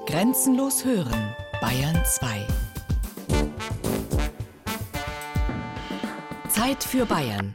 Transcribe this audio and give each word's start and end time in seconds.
Grenzenlos 0.00 0.84
hören, 0.84 1.36
Bayern 1.60 2.02
2. 2.04 2.46
Zeit 6.48 6.82
für 6.82 7.06
Bayern. 7.06 7.54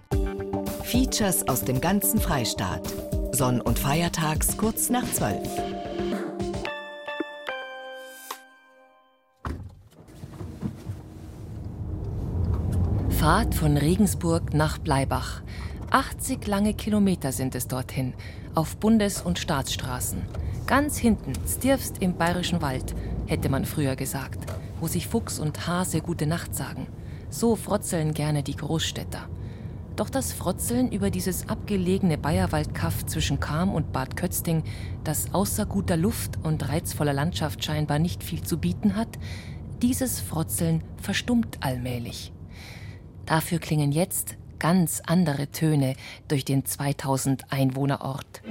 Features 0.83 1.45
aus 1.49 1.65
dem 1.65 1.81
ganzen 1.81 2.21
Freistaat. 2.21 2.93
Sonn- 3.33 3.59
und 3.59 3.77
Feiertags 3.77 4.55
kurz 4.55 4.89
nach 4.89 5.03
12. 5.11 5.37
Fahrt 13.09 13.55
von 13.55 13.75
Regensburg 13.75 14.53
nach 14.53 14.77
Bleibach. 14.77 15.41
80 15.89 16.47
lange 16.47 16.73
Kilometer 16.73 17.33
sind 17.33 17.55
es 17.55 17.67
dorthin, 17.67 18.13
auf 18.55 18.77
Bundes- 18.77 19.21
und 19.21 19.37
Staatsstraßen. 19.37 20.21
Ganz 20.67 20.97
hinten, 20.97 21.31
stirfst 21.47 22.01
im 22.01 22.17
bayerischen 22.17 22.61
Wald, 22.61 22.93
hätte 23.25 23.47
man 23.47 23.63
früher 23.63 23.95
gesagt, 23.95 24.39
wo 24.81 24.87
sich 24.87 25.07
Fuchs 25.07 25.39
und 25.39 25.65
Hase 25.65 26.01
gute 26.01 26.27
Nacht 26.27 26.53
sagen. 26.53 26.87
So 27.29 27.55
frotzeln 27.55 28.13
gerne 28.13 28.43
die 28.43 28.57
Großstädter. 28.57 29.29
Doch 29.95 30.09
das 30.09 30.33
Frotzeln 30.33 30.91
über 30.91 31.09
dieses 31.09 31.47
abgelegene 31.47 32.17
Bayerwaldkaff 32.17 33.05
zwischen 33.05 33.39
Cham 33.39 33.73
und 33.73 33.93
Bad 33.93 34.17
Kötzting, 34.17 34.61
das 35.05 35.33
außer 35.33 35.65
guter 35.65 35.95
Luft 35.95 36.37
und 36.43 36.67
reizvoller 36.67 37.13
Landschaft 37.13 37.63
scheinbar 37.63 37.97
nicht 37.97 38.21
viel 38.21 38.43
zu 38.43 38.57
bieten 38.57 38.97
hat, 38.97 39.17
dieses 39.81 40.19
Frotzeln 40.19 40.83
verstummt 41.01 41.59
allmählich. 41.61 42.33
Dafür 43.25 43.59
klingen 43.59 43.93
jetzt 43.93 44.35
ganz 44.59 45.01
andere 45.05 45.47
Töne 45.47 45.95
durch 46.27 46.43
den 46.43 46.65
2000 46.65 47.53
Einwohnerort. 47.53 48.41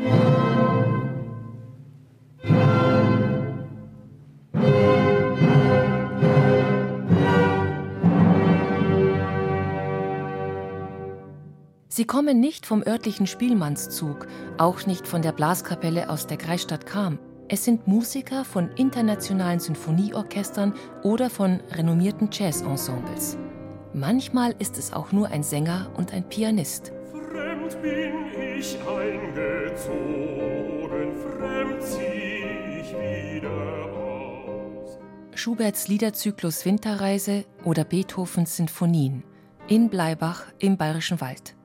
Sie 11.97 12.05
kommen 12.05 12.41
nicht 12.41 12.67
vom 12.67 12.83
örtlichen 12.87 13.27
Spielmannszug, 13.27 14.27
auch 14.59 14.85
nicht 14.85 15.09
von 15.09 15.23
der 15.23 15.33
Blaskapelle 15.33 16.11
aus 16.11 16.27
der 16.27 16.37
Kreisstadt 16.37 16.85
Cham. 16.85 17.19
Es 17.49 17.65
sind 17.65 17.87
Musiker 17.89 18.45
von 18.45 18.71
internationalen 18.73 19.61
Sinfonieorchestern 19.61 20.75
oder 21.03 21.31
von 21.31 21.61
renommierten 21.71 22.29
Jazzensembles. 22.31 23.39
Manchmal 23.95 24.55
ist 24.59 24.77
es 24.77 24.93
auch 24.93 25.11
nur 25.11 25.29
ein 25.29 25.43
Sänger 25.43 25.91
und 25.97 26.13
ein 26.13 26.29
Pianist. 26.29 26.93
Fremd 27.31 27.81
bin 27.81 28.13
ich 28.59 28.77
eingezogen, 28.87 29.87
fremd 31.17 31.83
zieh 31.83 32.45
ich 32.79 32.93
wieder 32.93 33.87
aus. 33.97 34.99
Schuberts 35.35 35.89
Liederzyklus 35.89 36.67
Winterreise 36.67 37.47
oder 37.65 37.85
Beethovens 37.85 38.55
Sinfonien 38.55 39.25
in 39.67 39.89
Bleibach 39.89 40.43
im 40.59 40.77
Bayerischen 40.77 41.23
Wald. 41.23 41.56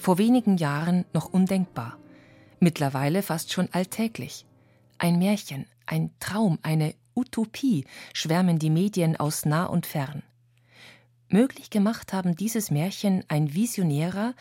Vor 0.00 0.16
wenigen 0.16 0.56
Jahren 0.56 1.04
noch 1.12 1.26
undenkbar. 1.26 1.98
Mittlerweile 2.58 3.22
fast 3.22 3.52
schon 3.52 3.68
alltäglich. 3.72 4.46
Ein 4.96 5.18
Märchen, 5.18 5.66
ein 5.84 6.10
Traum, 6.20 6.58
eine 6.62 6.94
Utopie 7.14 7.84
schwärmen 8.14 8.58
die 8.58 8.70
Medien 8.70 9.16
aus 9.16 9.44
nah 9.44 9.66
und 9.66 9.84
fern. 9.84 10.22
Möglich 11.28 11.68
gemacht 11.68 12.14
haben 12.14 12.34
dieses 12.34 12.70
Märchen 12.70 13.24
ein 13.28 13.52
visionärer, 13.52 14.32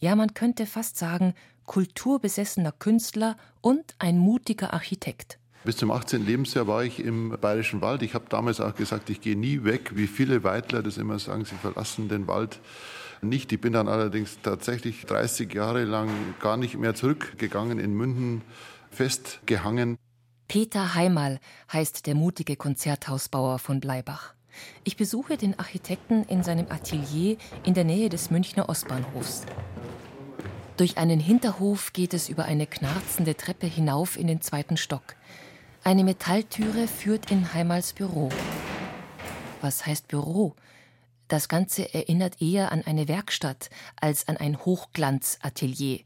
ja 0.00 0.14
man 0.16 0.34
könnte 0.34 0.66
fast 0.66 0.98
sagen, 0.98 1.32
kulturbesessener 1.64 2.72
Künstler 2.72 3.38
und 3.62 3.94
ein 3.98 4.18
mutiger 4.18 4.74
Architekt. 4.74 5.38
Bis 5.64 5.78
zum 5.78 5.92
18. 5.92 6.26
Lebensjahr 6.26 6.66
war 6.66 6.84
ich 6.84 7.02
im 7.02 7.38
Bayerischen 7.40 7.80
Wald. 7.80 8.02
Ich 8.02 8.12
habe 8.12 8.26
damals 8.28 8.60
auch 8.60 8.74
gesagt, 8.74 9.08
ich 9.08 9.22
gehe 9.22 9.34
nie 9.34 9.64
weg, 9.64 9.92
wie 9.94 10.08
viele 10.08 10.44
Weidler 10.44 10.82
das 10.82 10.98
immer 10.98 11.18
sagen, 11.18 11.46
sie 11.46 11.56
verlassen 11.56 12.10
den 12.10 12.28
Wald 12.28 12.60
nicht. 13.22 13.52
Ich 13.52 13.60
bin 13.60 13.72
dann 13.72 13.88
allerdings 13.88 14.38
tatsächlich 14.42 15.06
30 15.06 15.52
Jahre 15.52 15.84
lang 15.84 16.08
gar 16.40 16.56
nicht 16.56 16.76
mehr 16.78 16.94
zurückgegangen, 16.94 17.78
in 17.78 17.94
München 17.94 18.42
festgehangen. 18.90 19.98
Peter 20.48 20.94
Heimal 20.94 21.40
heißt 21.72 22.06
der 22.06 22.14
mutige 22.14 22.56
Konzerthausbauer 22.56 23.58
von 23.58 23.80
Bleibach. 23.80 24.34
Ich 24.84 24.96
besuche 24.96 25.36
den 25.36 25.58
Architekten 25.58 26.24
in 26.24 26.42
seinem 26.42 26.66
Atelier 26.70 27.36
in 27.64 27.74
der 27.74 27.84
Nähe 27.84 28.08
des 28.08 28.30
Münchner 28.30 28.68
Ostbahnhofs. 28.68 29.44
Durch 30.76 30.98
einen 30.98 31.20
Hinterhof 31.20 31.92
geht 31.92 32.14
es 32.14 32.28
über 32.28 32.44
eine 32.44 32.66
knarzende 32.66 33.34
Treppe 33.34 33.66
hinauf 33.66 34.18
in 34.18 34.26
den 34.26 34.40
zweiten 34.40 34.76
Stock. 34.76 35.16
Eine 35.82 36.04
Metalltüre 36.04 36.86
führt 36.86 37.30
in 37.30 37.54
Heimals 37.54 37.92
Büro. 37.92 38.28
Was 39.60 39.86
heißt 39.86 40.08
Büro? 40.08 40.54
Das 41.28 41.48
Ganze 41.48 41.92
erinnert 41.92 42.40
eher 42.40 42.70
an 42.72 42.82
eine 42.82 43.08
Werkstatt 43.08 43.70
als 44.00 44.28
an 44.28 44.36
ein 44.36 44.58
Hochglanzatelier. 44.58 46.00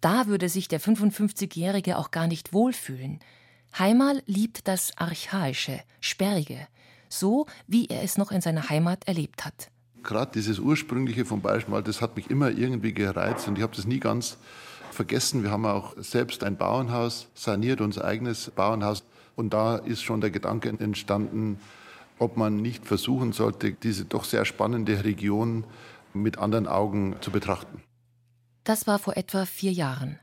Da 0.00 0.26
würde 0.26 0.48
sich 0.48 0.68
der 0.68 0.80
55-Jährige 0.80 1.96
auch 1.96 2.10
gar 2.10 2.26
nicht 2.26 2.52
wohlfühlen. 2.52 3.20
Heimal 3.78 4.22
liebt 4.26 4.68
das 4.68 4.96
Archaische, 4.96 5.80
Sperrige, 6.00 6.68
so 7.08 7.46
wie 7.66 7.86
er 7.86 8.02
es 8.02 8.18
noch 8.18 8.30
in 8.30 8.40
seiner 8.40 8.68
Heimat 8.68 9.08
erlebt 9.08 9.44
hat. 9.44 9.70
Gerade 10.02 10.32
dieses 10.32 10.58
Ursprüngliche 10.58 11.24
vom 11.24 11.42
Wald, 11.42 11.66
das 11.88 12.00
hat 12.00 12.16
mich 12.16 12.30
immer 12.30 12.50
irgendwie 12.50 12.92
gereizt 12.92 13.48
und 13.48 13.56
ich 13.56 13.62
habe 13.62 13.74
das 13.74 13.86
nie 13.86 13.98
ganz 13.98 14.36
vergessen. 14.92 15.42
Wir 15.42 15.50
haben 15.50 15.66
auch 15.66 15.94
selbst 15.98 16.44
ein 16.44 16.56
Bauernhaus 16.56 17.28
saniert, 17.34 17.80
unser 17.80 18.04
eigenes 18.04 18.50
Bauernhaus. 18.50 19.04
Und 19.34 19.52
da 19.52 19.76
ist 19.76 20.02
schon 20.02 20.20
der 20.20 20.30
Gedanke 20.30 20.68
entstanden, 20.68 21.58
ob 22.18 22.36
man 22.36 22.56
nicht 22.56 22.86
versuchen 22.86 23.32
sollte, 23.32 23.72
diese 23.72 24.04
doch 24.04 24.24
sehr 24.24 24.44
spannende 24.44 25.04
Region 25.04 25.64
mit 26.12 26.38
anderen 26.38 26.66
Augen 26.66 27.16
zu 27.20 27.30
betrachten. 27.30 27.82
Das 28.64 28.86
war 28.86 28.98
vor 28.98 29.16
etwa 29.16 29.44
vier 29.44 29.72
Jahren. 29.72 30.18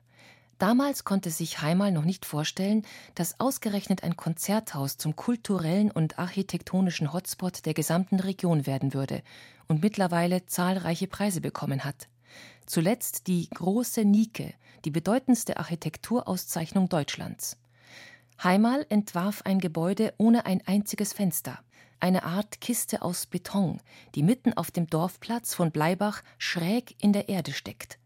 Damals 0.57 1.03
konnte 1.03 1.29
sich 1.29 1.61
Heimal 1.61 1.91
noch 1.91 2.05
nicht 2.05 2.25
vorstellen, 2.25 2.85
dass 3.15 3.39
ausgerechnet 3.39 4.03
ein 4.03 4.15
Konzerthaus 4.15 4.97
zum 4.97 5.15
kulturellen 5.15 5.91
und 5.91 6.19
architektonischen 6.19 7.11
Hotspot 7.11 7.65
der 7.65 7.73
gesamten 7.73 8.19
Region 8.19 8.65
werden 8.65 8.93
würde 8.93 9.23
und 9.67 9.81
mittlerweile 9.81 10.45
zahlreiche 10.45 11.07
Preise 11.07 11.41
bekommen 11.41 11.83
hat. 11.83 12.07
Zuletzt 12.65 13.27
die 13.27 13.49
Große 13.49 14.05
Nike, 14.05 14.53
die 14.85 14.91
bedeutendste 14.91 15.57
Architekturauszeichnung 15.57 16.87
Deutschlands. 16.87 17.57
Heimal 18.41 18.85
entwarf 18.89 19.41
ein 19.43 19.59
Gebäude 19.59 20.13
ohne 20.17 20.45
ein 20.45 20.61
einziges 20.65 21.13
Fenster, 21.13 21.59
eine 21.99 22.23
Art 22.23 22.61
Kiste 22.61 23.01
aus 23.01 23.25
Beton, 23.25 23.79
die 24.15 24.23
mitten 24.23 24.53
auf 24.53 24.71
dem 24.71 24.87
Dorfplatz 24.87 25.53
von 25.53 25.71
Bleibach 25.71 26.21
schräg 26.37 26.95
in 26.99 27.13
der 27.13 27.29
Erde 27.29 27.53
steckt 27.53 27.97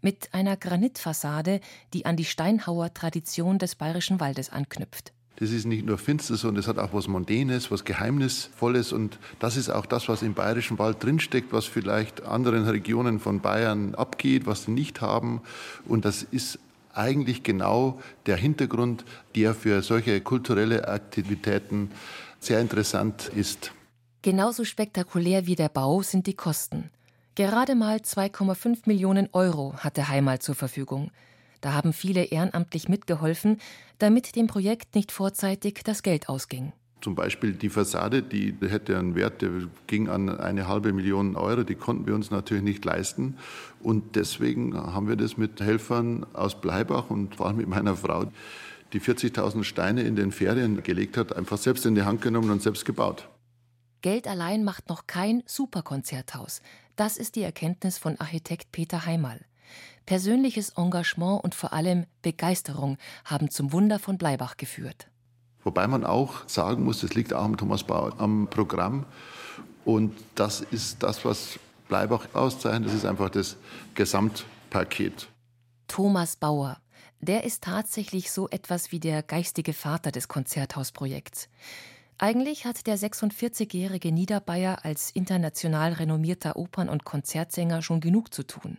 mit 0.00 0.32
einer 0.32 0.56
Granitfassade, 0.56 1.60
die 1.94 2.06
an 2.06 2.16
die 2.16 2.24
Steinhauer-Tradition 2.24 3.58
des 3.58 3.74
Bayerischen 3.74 4.20
Waldes 4.20 4.50
anknüpft. 4.50 5.12
Das 5.36 5.52
ist 5.52 5.66
nicht 5.66 5.86
nur 5.86 5.98
finster, 5.98 6.36
sondern 6.36 6.60
es 6.60 6.66
hat 6.66 6.78
auch 6.78 6.92
was 6.92 7.06
Mondänes, 7.06 7.70
was 7.70 7.84
Geheimnisvolles. 7.84 8.92
Und 8.92 9.20
das 9.38 9.56
ist 9.56 9.70
auch 9.70 9.86
das, 9.86 10.08
was 10.08 10.22
im 10.22 10.34
Bayerischen 10.34 10.80
Wald 10.80 11.02
drinsteckt, 11.02 11.52
was 11.52 11.64
vielleicht 11.64 12.24
anderen 12.24 12.66
Regionen 12.66 13.20
von 13.20 13.40
Bayern 13.40 13.94
abgeht, 13.94 14.46
was 14.46 14.64
sie 14.64 14.72
nicht 14.72 15.00
haben. 15.00 15.40
Und 15.86 16.04
das 16.04 16.24
ist 16.24 16.58
eigentlich 16.92 17.44
genau 17.44 18.00
der 18.26 18.36
Hintergrund, 18.36 19.04
der 19.36 19.54
für 19.54 19.82
solche 19.82 20.20
kulturelle 20.20 20.88
Aktivitäten 20.88 21.92
sehr 22.40 22.60
interessant 22.60 23.30
ist. 23.34 23.72
Genauso 24.22 24.64
spektakulär 24.64 25.46
wie 25.46 25.54
der 25.54 25.68
Bau 25.68 26.02
sind 26.02 26.26
die 26.26 26.34
Kosten. 26.34 26.90
Gerade 27.34 27.76
mal 27.76 27.98
2,5 27.98 28.80
Millionen 28.86 29.28
Euro 29.32 29.74
hatte 29.76 30.08
Heimal 30.08 30.40
zur 30.40 30.56
Verfügung. 30.56 31.12
Da 31.60 31.72
haben 31.72 31.92
viele 31.92 32.24
ehrenamtlich 32.24 32.88
mitgeholfen, 32.88 33.58
damit 33.98 34.36
dem 34.36 34.48
Projekt 34.48 34.94
nicht 34.94 35.12
vorzeitig 35.12 35.82
das 35.84 36.02
Geld 36.02 36.28
ausging. 36.28 36.72
Zum 37.00 37.14
Beispiel 37.14 37.52
die 37.52 37.68
Fassade, 37.68 38.22
die 38.22 38.56
hätte 38.60 38.98
einen 38.98 39.14
Wert, 39.14 39.40
der 39.40 39.50
ging 39.86 40.08
an 40.08 40.28
eine 40.28 40.66
halbe 40.66 40.92
Million 40.92 41.36
Euro, 41.36 41.62
die 41.62 41.76
konnten 41.76 42.08
wir 42.08 42.14
uns 42.16 42.32
natürlich 42.32 42.64
nicht 42.64 42.84
leisten. 42.84 43.36
Und 43.80 44.16
deswegen 44.16 44.76
haben 44.76 45.08
wir 45.08 45.14
das 45.14 45.36
mit 45.36 45.60
Helfern 45.60 46.26
aus 46.32 46.60
Bleibach 46.60 47.08
und 47.08 47.36
vor 47.36 47.46
allem 47.46 47.58
mit 47.58 47.68
meiner 47.68 47.94
Frau, 47.94 48.32
die 48.92 49.00
40.000 49.00 49.64
Steine 49.64 50.02
in 50.02 50.16
den 50.16 50.32
Ferien 50.32 50.82
gelegt 50.82 51.16
hat, 51.16 51.34
einfach 51.34 51.58
selbst 51.58 51.86
in 51.86 51.94
die 51.94 52.02
Hand 52.02 52.22
genommen 52.22 52.50
und 52.50 52.62
selbst 52.62 52.84
gebaut. 52.84 53.28
Geld 54.00 54.28
allein 54.28 54.64
macht 54.64 54.88
noch 54.88 55.06
kein 55.06 55.42
Superkonzerthaus. 55.46 56.62
Das 56.96 57.16
ist 57.16 57.36
die 57.36 57.42
Erkenntnis 57.42 57.98
von 57.98 58.18
Architekt 58.18 58.72
Peter 58.72 59.06
Heimal. 59.06 59.40
Persönliches 60.06 60.70
Engagement 60.70 61.44
und 61.44 61.54
vor 61.54 61.72
allem 61.72 62.06
Begeisterung 62.22 62.96
haben 63.24 63.50
zum 63.50 63.72
Wunder 63.72 63.98
von 63.98 64.16
Bleibach 64.16 64.56
geführt. 64.56 65.08
Wobei 65.64 65.86
man 65.86 66.04
auch 66.04 66.48
sagen 66.48 66.84
muss, 66.84 67.00
das 67.00 67.14
liegt 67.14 67.34
auch 67.34 67.44
am 67.44 67.56
Thomas 67.56 67.84
Bauer, 67.84 68.14
am 68.18 68.48
Programm. 68.48 69.04
Und 69.84 70.16
das 70.34 70.60
ist 70.60 71.02
das, 71.02 71.24
was 71.24 71.58
Bleibach 71.88 72.26
auszeichnet. 72.32 72.88
Das 72.88 72.94
ist 72.94 73.04
einfach 73.04 73.30
das 73.30 73.56
Gesamtpaket. 73.94 75.28
Thomas 75.88 76.36
Bauer, 76.36 76.78
Der 77.20 77.44
ist 77.44 77.64
tatsächlich 77.64 78.30
so 78.30 78.48
etwas 78.48 78.92
wie 78.92 79.00
der 79.00 79.22
geistige 79.22 79.72
Vater 79.72 80.12
des 80.12 80.28
Konzerthausprojekts. 80.28 81.48
Eigentlich 82.16 82.64
hat 82.64 82.86
der 82.86 82.98
46-jährige 82.98 84.10
Niederbayer 84.10 84.84
als 84.84 85.12
international 85.12 85.92
renommierter 85.92 86.56
Opern- 86.56 86.88
und 86.88 87.04
Konzertsänger 87.04 87.80
schon 87.80 88.00
genug 88.00 88.34
zu 88.34 88.44
tun. 88.44 88.78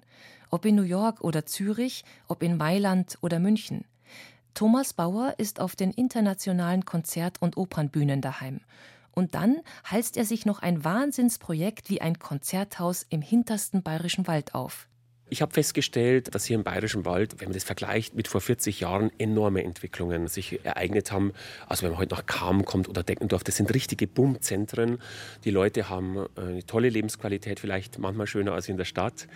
Ob 0.50 0.66
in 0.66 0.76
New 0.76 0.84
York 0.84 1.22
oder 1.22 1.46
Zürich, 1.46 2.04
ob 2.28 2.44
in 2.44 2.58
Mailand 2.58 3.18
oder 3.22 3.40
München. 3.40 3.86
Thomas 4.54 4.94
Bauer 4.94 5.36
ist 5.38 5.62
auf 5.62 5.78
den 5.78 5.92
internationalen 5.92 6.84
Konzert- 6.84 7.42
und 7.42 7.56
Opernbühnen 7.56 8.20
daheim. 8.20 8.60
Und 9.12 9.36
dann 9.36 9.62
halst 9.86 10.18
er 10.18 10.26
sich 10.26 10.46
noch 10.46 10.60
ein 10.60 10.84
Wahnsinnsprojekt 10.84 11.90
wie 11.90 12.02
ein 12.02 12.20
Konzerthaus 12.20 13.06
im 13.10 13.22
hintersten 13.22 13.84
bayerischen 13.84 14.28
Wald 14.28 14.54
auf. 14.54 14.89
Ich 15.32 15.44
habe 15.44 15.54
festgestellt, 15.54 16.34
dass 16.34 16.46
hier 16.46 16.56
im 16.56 16.64
Bayerischen 16.64 17.06
Wald, 17.06 17.40
wenn 17.40 17.50
man 17.50 17.54
das 17.54 17.64
vergleicht 17.64 18.16
mit 18.16 18.28
vor 18.28 18.42
40 18.42 18.80
Jahren, 18.80 19.12
enorme 19.20 19.64
Entwicklungen 19.64 20.28
sich 20.28 20.66
ereignet 20.66 21.12
haben. 21.12 21.34
Also 21.68 21.84
wenn 21.84 21.92
man 21.92 22.00
heute 22.00 22.16
nach 22.16 22.26
Kam 22.26 22.66
kommt 22.66 22.90
oder 22.90 23.04
Deckendorf, 23.04 23.44
das 23.44 23.58
sind 23.58 23.72
richtige 23.72 24.08
Boomzentren. 24.08 24.98
Die 25.44 25.52
Leute 25.52 25.88
haben 25.88 26.18
äh, 26.18 26.42
eine 26.42 26.66
tolle 26.66 26.90
Lebensqualität, 26.90 27.60
vielleicht 27.60 28.00
manchmal 28.00 28.26
schöner 28.26 28.54
als 28.54 28.70
in 28.70 28.78
der 28.78 28.86
Stadt. 28.86 29.28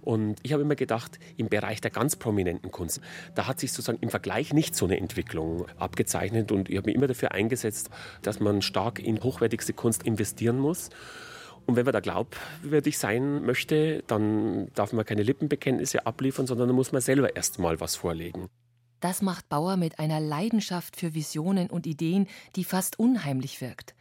Und 0.00 0.38
ich 0.44 0.52
habe 0.52 0.62
immer 0.62 0.76
gedacht, 0.76 1.18
im 1.36 1.48
Bereich 1.48 1.80
der 1.80 1.90
ganz 1.90 2.14
prominenten 2.14 2.70
Kunst, 2.70 3.00
da 3.34 3.48
hat 3.48 3.58
sich 3.58 3.72
sozusagen 3.72 3.98
im 4.00 4.10
Vergleich 4.10 4.52
nicht 4.52 4.76
so 4.76 4.84
eine 4.84 4.96
Entwicklung 4.96 5.66
abgezeichnet. 5.76 6.52
Und 6.52 6.70
ich 6.70 6.76
habe 6.76 6.86
mich 6.86 6.94
immer 6.94 7.08
dafür 7.08 7.32
eingesetzt, 7.32 7.90
dass 8.22 8.38
man 8.38 8.62
stark 8.62 9.00
in 9.00 9.20
hochwertigste 9.20 9.72
Kunst 9.72 10.04
investieren 10.04 10.58
muss. 10.58 10.90
Und 11.66 11.76
wenn 11.76 11.84
man 11.84 11.92
da 11.92 12.00
glaubwürdig 12.00 12.98
sein 12.98 13.44
möchte, 13.44 14.02
dann 14.06 14.68
darf 14.74 14.92
man 14.92 15.04
keine 15.04 15.22
Lippenbekenntnisse 15.22 16.06
abliefern, 16.06 16.46
sondern 16.46 16.68
dann 16.68 16.76
muss 16.76 16.92
man 16.92 17.00
selber 17.00 17.36
erst 17.36 17.58
mal 17.58 17.80
was 17.80 17.96
vorlegen. 17.96 18.48
Das 19.00 19.20
macht 19.20 19.48
Bauer 19.48 19.76
mit 19.76 19.98
einer 19.98 20.20
Leidenschaft 20.20 20.96
für 20.96 21.14
Visionen 21.14 21.70
und 21.70 21.86
Ideen, 21.86 22.28
die 22.54 22.64
fast 22.64 22.98
unheimlich 22.98 23.60
wirkt. 23.60 23.94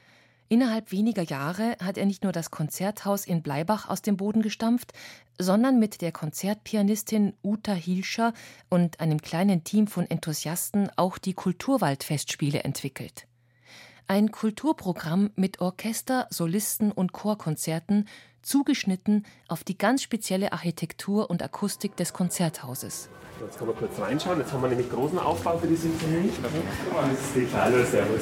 Innerhalb 0.51 0.91
weniger 0.91 1.23
Jahre 1.23 1.77
hat 1.81 1.97
er 1.97 2.05
nicht 2.05 2.23
nur 2.23 2.33
das 2.33 2.51
Konzerthaus 2.51 3.25
in 3.25 3.41
Bleibach 3.41 3.87
aus 3.87 4.01
dem 4.01 4.17
Boden 4.17 4.41
gestampft, 4.41 4.91
sondern 5.39 5.79
mit 5.79 6.01
der 6.01 6.11
Konzertpianistin 6.11 7.33
Uta 7.41 7.71
Hilscher 7.71 8.33
und 8.69 8.99
einem 8.99 9.21
kleinen 9.21 9.63
Team 9.63 9.87
von 9.87 10.05
Enthusiasten 10.09 10.89
auch 10.97 11.17
die 11.17 11.33
Kulturwaldfestspiele 11.33 12.63
entwickelt. 12.65 13.27
Ein 14.07 14.31
Kulturprogramm 14.31 15.31
mit 15.35 15.61
Orchester, 15.61 16.27
Solisten 16.29 16.91
und 16.91 17.13
Chorkonzerten, 17.13 18.07
zugeschnitten 18.41 19.25
auf 19.47 19.63
die 19.63 19.77
ganz 19.77 20.01
spezielle 20.01 20.51
Architektur 20.51 21.29
und 21.29 21.43
Akustik 21.43 21.95
des 21.95 22.11
Konzerthauses. 22.13 23.09
Jetzt 23.39 23.57
können 23.57 23.69
wir 23.71 23.75
kurz 23.75 23.99
reinschauen. 23.99 24.39
Jetzt 24.39 24.53
haben 24.53 24.61
wir 24.61 24.69
nämlich 24.69 24.89
großen 24.89 25.17
Aufbau 25.17 25.57
für 25.57 25.67
die 25.67 25.75
Sinfonie. 25.75 26.29
Die 27.35 27.47
Hallo, 27.55 27.83
Servus. 27.83 28.21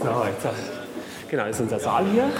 So, 0.00 0.24
jetzt, 0.24 0.48
genau, 1.30 1.44
das 1.44 1.56
ist 1.56 1.62
unser 1.62 1.80
Saal 1.80 2.06
hier. 2.10 2.30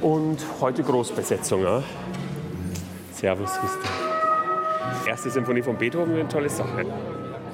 Und 0.00 0.38
heute 0.60 0.82
Großbesetzung. 0.82 1.62
Ja. 1.62 1.82
Servus, 3.12 3.50
Christi. 3.50 5.08
Erste 5.08 5.30
Sinfonie 5.30 5.62
von 5.62 5.76
Beethoven, 5.76 6.14
eine 6.14 6.28
tolle 6.28 6.48
Sache. 6.48 6.86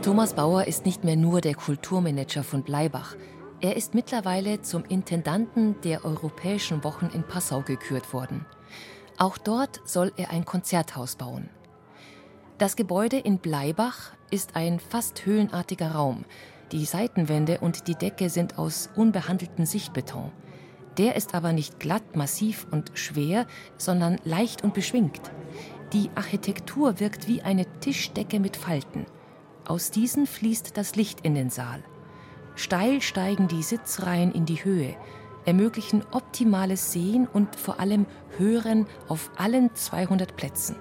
Thomas 0.05 0.35
Bauer 0.35 0.67
ist 0.67 0.85
nicht 0.85 1.03
mehr 1.03 1.17
nur 1.17 1.41
der 1.41 1.55
Kulturmanager 1.55 2.45
von 2.45 2.63
Bleibach. 2.63 3.17
Er 3.63 3.75
ist 3.75 3.95
mittlerweile 3.95 4.61
zum 4.61 4.85
Intendanten 4.85 5.81
der 5.81 6.05
Europäischen 6.05 6.85
Wochen 6.85 7.07
in 7.07 7.23
Passau 7.23 7.63
gekürt 7.63 8.13
worden. 8.13 8.45
Auch 9.17 9.39
dort 9.39 9.81
soll 9.87 10.13
er 10.19 10.29
ein 10.29 10.45
Konzerthaus 10.45 11.17
bauen. 11.17 11.49
Das 12.59 12.77
Gebäude 12.77 13.17
in 13.17 13.39
Bleibach 13.39 14.13
ist 14.31 14.57
ein 14.57 14.79
fast 14.79 15.25
höhlenartiger 15.25 15.93
Raum. 15.93 16.27
Die 16.71 16.85
Seitenwände 16.85 17.61
und 17.61 17.89
die 17.89 17.95
Decke 17.95 18.29
sind 18.29 18.59
aus 18.59 18.91
unbehandeltem 18.97 19.65
Sichtbeton. 19.65 20.31
Der 20.99 21.17
ist 21.17 21.35
aber 21.35 21.55
nicht 21.55 21.81
glatt, 21.81 22.15
massiv 22.15 22.67
und 22.71 22.91
schwer, 22.93 23.47
sondern 23.79 24.19
leicht 24.25 24.65
und 24.65 24.75
beschwingt. 24.75 25.33
Die 25.95 26.11
Architektur 26.15 27.01
wirkt 27.01 27.27
wie 27.27 27.41
eine 27.41 27.65
Tischdecke 27.81 28.39
mit 28.39 28.59
Falten. 28.59 29.07
Aus 29.67 29.91
diesen 29.91 30.27
fließt 30.27 30.77
das 30.77 30.95
Licht 30.95 31.21
in 31.23 31.35
den 31.35 31.49
Saal. 31.49 31.83
Steil 32.55 33.01
steigen 33.01 33.49
die 33.49 33.63
Sitzreihen 33.63 34.31
in 34.33 34.45
die 34.45 34.63
Höhe, 34.63 34.95
ermöglichen 35.47 36.05
optimales 36.13 36.93
Sehen 36.93 37.27
und 37.33 37.57
vor 37.57 37.81
allem 37.81 38.05
Hören 38.37 38.87
auf 39.09 39.31
allen 39.37 39.75
200 39.75 40.37
Plätzen. 40.37 40.77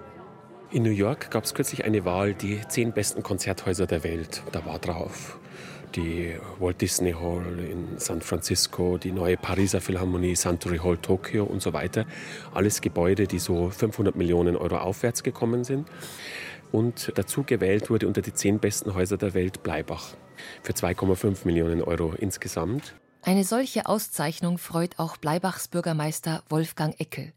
In 0.70 0.84
New 0.84 0.90
York 0.90 1.32
gab 1.32 1.46
es 1.46 1.54
kürzlich 1.54 1.86
eine 1.86 2.04
Wahl, 2.04 2.34
die 2.34 2.60
zehn 2.68 2.92
besten 2.92 3.24
Konzerthäuser 3.24 3.88
der 3.88 4.04
Welt. 4.04 4.44
Da 4.52 4.66
war 4.66 4.80
drauf 4.80 5.40
die 5.96 6.36
Walt 6.60 6.82
Disney 6.82 7.12
Hall 7.12 7.60
in 7.60 8.00
San 8.00 8.22
Francisco, 8.22 8.98
die 8.98 9.12
neue 9.12 9.38
Pariser 9.38 9.80
Philharmonie, 9.80 10.36
Suntory 10.36 10.80
Hall 10.80 10.98
Tokio 10.98 11.44
und 11.44 11.62
so 11.62 11.72
weiter. 11.72 12.08
Alles 12.52 12.82
Gebäude, 12.82 13.28
die 13.28 13.38
so 13.38 13.70
500 13.70 14.16
Millionen 14.16 14.56
Euro 14.56 14.78
aufwärts 14.78 15.22
gekommen 15.22 15.64
sind 15.64 15.88
und 16.74 17.12
dazu 17.16 17.44
gewählt 17.44 17.90
wurde 17.90 18.08
unter 18.08 18.22
die 18.22 18.34
zehn 18.34 18.60
besten 18.60 18.96
Häuser 18.96 19.18
der 19.18 19.34
Welt 19.34 19.64
Bleibach 19.64 20.16
für 20.64 20.74
2,5 20.74 21.46
Millionen 21.46 21.82
Euro 21.82 22.14
insgesamt. 22.14 22.96
Eine 23.22 23.44
solche 23.46 23.86
Auszeichnung 23.86 24.58
freut 24.58 25.00
auch 25.00 25.16
Bleibachs 25.18 25.68
Bürgermeister 25.70 26.44
Wolfgang 26.50 27.00
Eckel. 27.00 27.32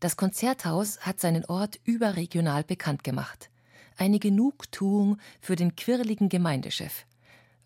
Das 0.00 0.16
Konzerthaus 0.16 1.00
hat 1.00 1.20
seinen 1.20 1.44
Ort 1.44 1.78
überregional 1.84 2.64
bekannt 2.64 3.04
gemacht. 3.04 3.50
Eine 3.98 4.18
Genugtuung 4.18 5.18
für 5.40 5.56
den 5.56 5.76
quirligen 5.76 6.30
Gemeindechef. 6.30 7.04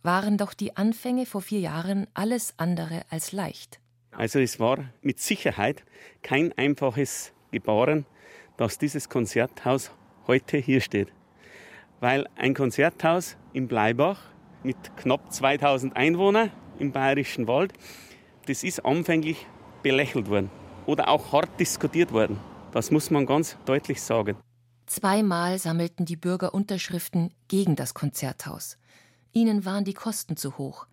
Waren 0.03 0.37
doch 0.37 0.53
die 0.53 0.77
Anfänge 0.77 1.27
vor 1.27 1.43
vier 1.43 1.61
Jahren 1.61 2.09
alles 2.13 2.55
andere 2.57 3.03
als 3.09 3.31
leicht. 3.31 3.79
Also 4.11 4.41
es 4.41 4.59
war 4.59 4.91
mit 5.01 5.21
Sicherheit 5.21 5.85
kein 6.23 6.53
einfaches 6.59 7.33
Gebaren, 7.53 8.05
dass 8.57 8.79
dieses 8.79 9.09
Konzerthaus 9.09 9.93
heute 10.27 10.57
hier 10.59 10.81
steht. 10.81 11.13
Weil 12.01 12.27
ein 12.37 12.55
Konzerthaus 12.55 13.37
in 13.53 13.69
Bleibach 13.69 14.21
mit 14.63 14.77
knapp 14.97 15.33
2000 15.33 15.97
Einwohnern 15.97 16.51
im 16.79 16.93
Bayerischen 16.93 17.47
Wald, 17.47 17.73
das 18.47 18.63
ist 18.63 18.85
anfänglich 18.85 19.47
belächelt 19.83 20.29
worden 20.29 20.51
oder 20.87 21.09
auch 21.09 21.33
hart 21.33 21.61
diskutiert 21.61 22.13
worden. 22.13 22.39
Das 22.73 22.91
muss 22.91 23.11
man 23.11 23.27
ganz 23.27 23.57
deutlich 23.65 24.03
sagen. 24.03 24.37
Zweimal 24.87 25.59
sammelten 25.59 26.05
die 26.05 26.17
Bürger 26.17 26.53
Unterschriften 26.53 27.33
gegen 27.49 27.77
das 27.77 27.95
Konzerthaus. 27.95 28.77
Ihnen 29.33 29.65
waren 29.65 29.85
die 29.85 29.95
Kosten 29.95 30.37
zu 30.37 30.59
hoch. 30.59 30.87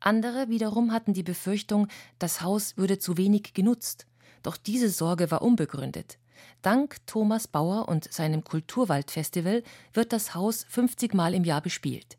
Andere 0.00 0.48
wiederum 0.48 0.92
hatten 0.92 1.12
die 1.12 1.22
Befürchtung, 1.22 1.88
das 2.18 2.42
Haus 2.42 2.76
würde 2.76 2.98
zu 2.98 3.16
wenig 3.16 3.54
genutzt. 3.54 4.06
Doch 4.42 4.56
diese 4.56 4.88
Sorge 4.88 5.30
war 5.30 5.42
unbegründet. 5.42 6.18
Dank 6.62 6.96
Thomas 7.06 7.48
Bauer 7.48 7.88
und 7.88 8.12
seinem 8.12 8.44
Kulturwaldfestival 8.44 9.62
wird 9.92 10.12
das 10.12 10.34
Haus 10.34 10.64
50 10.68 11.14
Mal 11.14 11.34
im 11.34 11.44
Jahr 11.44 11.60
bespielt. 11.60 12.18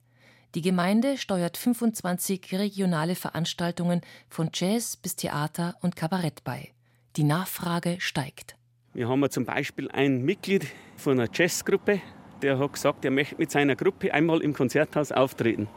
Die 0.56 0.62
Gemeinde 0.62 1.18
steuert 1.18 1.58
25 1.58 2.54
regionale 2.54 3.16
Veranstaltungen 3.16 4.02
von 4.30 4.50
Jazz 4.54 4.98
bis 4.98 5.16
Theater 5.16 5.76
und 5.82 5.96
Kabarett 5.96 6.44
bei. 6.44 6.70
Die 7.18 7.24
Nachfrage 7.24 7.98
steigt. 8.00 8.56
Wir 8.94 9.08
haben 9.08 9.30
zum 9.30 9.46
Beispiel 9.46 9.90
ein 9.92 10.24
Mitglied 10.24 10.66
von 10.98 11.20
einer 11.20 11.30
Jazzgruppe, 11.32 12.02
der 12.42 12.58
hat 12.58 12.74
gesagt, 12.74 13.06
er 13.06 13.12
möchte 13.12 13.36
mit 13.38 13.52
seiner 13.52 13.76
Gruppe 13.76 14.14
einmal 14.14 14.42
im 14.42 14.54
Konzerthaus 14.54 15.12
auftreten. 15.12 15.68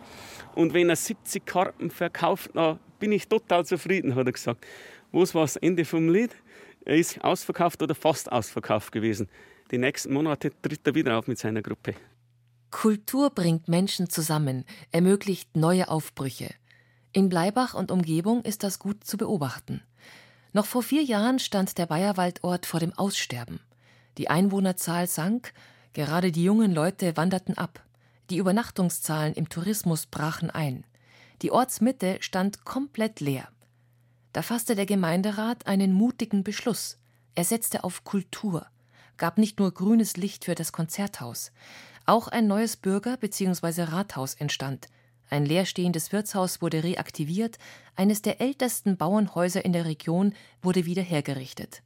Und 0.54 0.72
wenn 0.72 0.88
er 0.88 0.96
70 0.96 1.44
Karten 1.44 1.90
verkauft, 1.90 2.50
dann 2.54 2.78
bin 2.98 3.12
ich 3.12 3.28
total 3.28 3.66
zufrieden, 3.66 4.14
hat 4.14 4.26
er 4.26 4.32
gesagt. 4.32 4.64
Was 5.10 5.34
war 5.34 5.42
das 5.42 5.56
Ende 5.56 5.84
vom 5.84 6.08
Lied? 6.08 6.30
Er 6.84 6.96
ist 6.96 7.22
ausverkauft 7.22 7.82
oder 7.82 7.94
fast 7.94 8.30
ausverkauft 8.30 8.92
gewesen. 8.92 9.28
Die 9.70 9.78
nächsten 9.78 10.12
Monate 10.12 10.50
tritt 10.62 10.86
er 10.86 10.94
wieder 10.94 11.18
auf 11.18 11.26
mit 11.26 11.38
seiner 11.38 11.62
Gruppe. 11.62 11.94
Kultur 12.70 13.30
bringt 13.30 13.68
Menschen 13.68 14.08
zusammen, 14.08 14.64
ermöglicht 14.90 15.56
neue 15.56 15.88
Aufbrüche. 15.88 16.54
In 17.12 17.28
Bleibach 17.28 17.74
und 17.74 17.90
Umgebung 17.90 18.42
ist 18.42 18.62
das 18.62 18.78
gut 18.78 19.04
zu 19.04 19.16
beobachten. 19.16 19.82
Noch 20.52 20.66
vor 20.66 20.82
vier 20.82 21.02
Jahren 21.02 21.38
stand 21.38 21.78
der 21.78 21.86
Bayerwaldort 21.86 22.66
vor 22.66 22.80
dem 22.80 22.92
Aussterben. 22.94 23.60
Die 24.18 24.28
Einwohnerzahl 24.28 25.06
sank, 25.06 25.52
gerade 25.92 26.32
die 26.32 26.44
jungen 26.44 26.72
Leute 26.72 27.16
wanderten 27.16 27.56
ab. 27.56 27.84
Die 28.30 28.38
Übernachtungszahlen 28.38 29.34
im 29.34 29.48
Tourismus 29.48 30.06
brachen 30.06 30.50
ein. 30.50 30.84
Die 31.42 31.50
Ortsmitte 31.50 32.18
stand 32.20 32.64
komplett 32.64 33.20
leer. 33.20 33.48
Da 34.32 34.42
fasste 34.42 34.74
der 34.74 34.86
Gemeinderat 34.86 35.66
einen 35.66 35.92
mutigen 35.92 36.42
Beschluss. 36.42 36.98
Er 37.34 37.44
setzte 37.44 37.84
auf 37.84 38.04
Kultur, 38.04 38.66
gab 39.16 39.38
nicht 39.38 39.58
nur 39.58 39.72
grünes 39.72 40.16
Licht 40.16 40.44
für 40.44 40.54
das 40.54 40.72
Konzerthaus, 40.72 41.52
auch 42.06 42.28
ein 42.28 42.46
neues 42.46 42.76
Bürger- 42.76 43.16
bzw. 43.16 43.84
Rathaus 43.84 44.34
entstand. 44.34 44.88
Ein 45.30 45.46
leerstehendes 45.46 46.12
Wirtshaus 46.12 46.60
wurde 46.60 46.82
reaktiviert, 46.82 47.58
eines 47.96 48.20
der 48.20 48.40
ältesten 48.40 48.96
Bauernhäuser 48.96 49.64
in 49.64 49.72
der 49.72 49.86
Region 49.86 50.34
wurde 50.60 50.84
wieder 50.84 51.02
hergerichtet. 51.02 51.82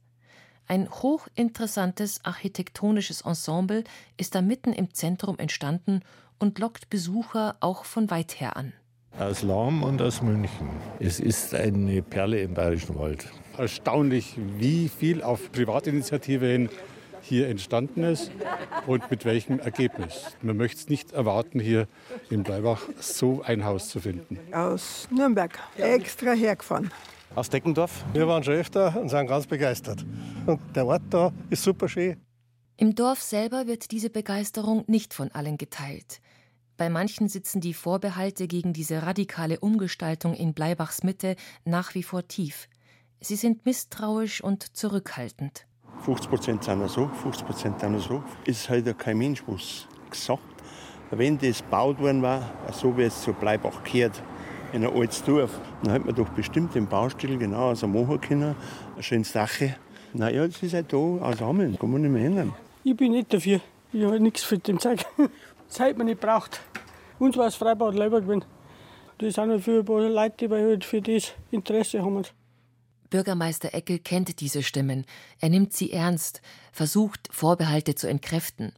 Ein 0.67 0.89
hochinteressantes 0.89 2.25
architektonisches 2.25 3.21
Ensemble 3.21 3.85
ist 4.17 4.35
da 4.35 4.41
mitten 4.41 4.73
im 4.73 4.93
Zentrum 4.93 5.39
entstanden 5.39 6.01
und 6.39 6.59
lockt 6.59 6.89
Besucher 6.89 7.55
auch 7.61 7.85
von 7.85 8.09
weit 8.09 8.39
her 8.41 8.57
an. 8.57 8.73
Aus 9.19 9.41
Lahm 9.41 9.81
und 9.81 9.99
aus 9.99 10.21
München. 10.21 10.69
Es 10.99 11.19
ist 11.19 11.55
eine 11.55 12.03
Perle 12.03 12.39
im 12.41 12.53
Bayerischen 12.53 12.95
Wald. 12.99 13.27
Erstaunlich, 13.57 14.35
wie 14.57 14.89
viel 14.89 15.23
auf 15.23 15.51
Privatinitiative 15.51 16.45
hin 16.45 16.69
hier 17.21 17.49
entstanden 17.49 18.03
ist 18.03 18.31
und 18.85 19.09
mit 19.09 19.25
welchem 19.25 19.59
Ergebnis. 19.59 20.37
Man 20.43 20.57
möchte 20.57 20.77
es 20.77 20.89
nicht 20.89 21.13
erwarten, 21.13 21.59
hier 21.59 21.87
in 22.29 22.43
Bleibach 22.43 22.81
so 22.99 23.41
ein 23.41 23.65
Haus 23.65 23.89
zu 23.89 23.99
finden. 23.99 24.37
Aus 24.53 25.07
Nürnberg, 25.09 25.57
extra 25.77 26.33
hergefahren. 26.33 26.91
Aus 27.33 27.49
Deckendorf. 27.49 28.05
Wir 28.13 28.27
waren 28.27 28.43
schon 28.43 28.53
öfter 28.53 28.95
und 29.01 29.09
sind 29.09 29.25
ganz 29.25 29.47
begeistert. 29.47 30.05
Und 30.45 30.59
der 30.75 30.85
Ort 30.85 31.01
da 31.09 31.33
ist 31.49 31.63
super 31.63 31.89
schön. 31.89 32.21
Im 32.77 32.93
Dorf 32.93 33.23
selber 33.23 33.65
wird 33.65 33.89
diese 33.89 34.11
Begeisterung 34.11 34.83
nicht 34.85 35.15
von 35.15 35.31
allen 35.31 35.57
geteilt. 35.57 36.21
Bei 36.77 36.89
manchen 36.89 37.27
sitzen 37.27 37.59
die 37.59 37.73
Vorbehalte 37.73 38.47
gegen 38.47 38.71
diese 38.71 39.01
radikale 39.01 39.59
Umgestaltung 39.59 40.35
in 40.35 40.53
Bleibachs 40.53 41.03
Mitte 41.03 41.35
nach 41.65 41.95
wie 41.95 42.03
vor 42.03 42.27
tief. 42.27 42.67
Sie 43.19 43.35
sind 43.35 43.65
misstrauisch 43.65 44.41
und 44.41 44.77
zurückhaltend. 44.77 45.65
50 46.01 46.29
Prozent 46.29 46.63
sind 46.63 46.87
so, 46.87 47.07
50 47.07 47.47
Prozent 47.47 47.79
sind 47.79 47.99
so. 47.99 48.23
Es 48.45 48.59
ist 48.59 48.69
halt 48.69 48.99
kein 48.99 49.17
Mensch, 49.17 49.43
was 49.47 49.87
gesagt 50.11 50.43
Wenn 51.09 51.39
das 51.39 51.63
gebaut 51.63 51.99
worden 51.99 52.21
war, 52.21 52.53
so 52.71 52.95
wie 52.95 53.03
es 53.03 53.23
zu 53.23 53.33
Bleibach 53.33 53.83
gehört, 53.83 54.21
in 54.71 54.85
ein 54.85 54.93
altes 54.93 55.23
Dorf, 55.23 55.59
dann 55.81 55.93
hat 55.93 56.05
man 56.05 56.13
doch 56.13 56.29
bestimmt 56.29 56.75
den 56.75 56.85
Baustil 56.85 57.39
genau 57.39 57.73
so 57.73 57.87
machen 57.87 58.21
können. 58.21 58.55
Eine 58.93 59.03
schöne 59.03 59.23
Sache. 59.23 59.77
Naja, 60.13 60.45
das 60.45 60.61
ist 60.61 60.75
halt 60.75 60.93
da 60.93 60.97
aus 60.97 61.41
Ammeln, 61.41 61.79
kann 61.79 61.89
man 61.89 62.01
nicht 62.01 62.11
mehr 62.11 62.25
ändern. 62.25 62.53
Ich 62.83 62.95
bin 62.95 63.13
nicht 63.13 63.33
dafür. 63.33 63.61
Ich 63.93 64.03
habe 64.03 64.19
nichts 64.19 64.43
für 64.43 64.59
den 64.59 64.79
Zeug. 64.79 65.03
Hat 65.79 65.97
man 65.97 66.07
nicht 66.07 66.19
braucht. 66.19 66.59
Uns 67.19 67.37
war 67.37 67.45
das 67.45 67.55
Freibad 67.55 67.93
lieber 67.93 68.21
gewesen. 68.21 68.45
Das 69.17 69.33
sind 69.33 69.49
halt 69.49 69.63
für 69.63 69.79
ein 69.79 69.85
paar 69.85 70.01
Leute, 70.01 70.47
die 70.47 70.53
halt 70.53 70.85
für 70.85 71.01
das 71.01 71.33
Interesse 71.51 72.01
haben. 72.03 72.23
Bürgermeister 73.09 73.73
Eckel 73.73 73.99
kennt 73.99 74.39
diese 74.41 74.63
Stimmen. 74.63 75.05
Er 75.39 75.49
nimmt 75.49 75.73
sie 75.73 75.91
ernst, 75.91 76.41
versucht, 76.71 77.29
Vorbehalte 77.31 77.95
zu 77.95 78.07
entkräften. 78.07 78.73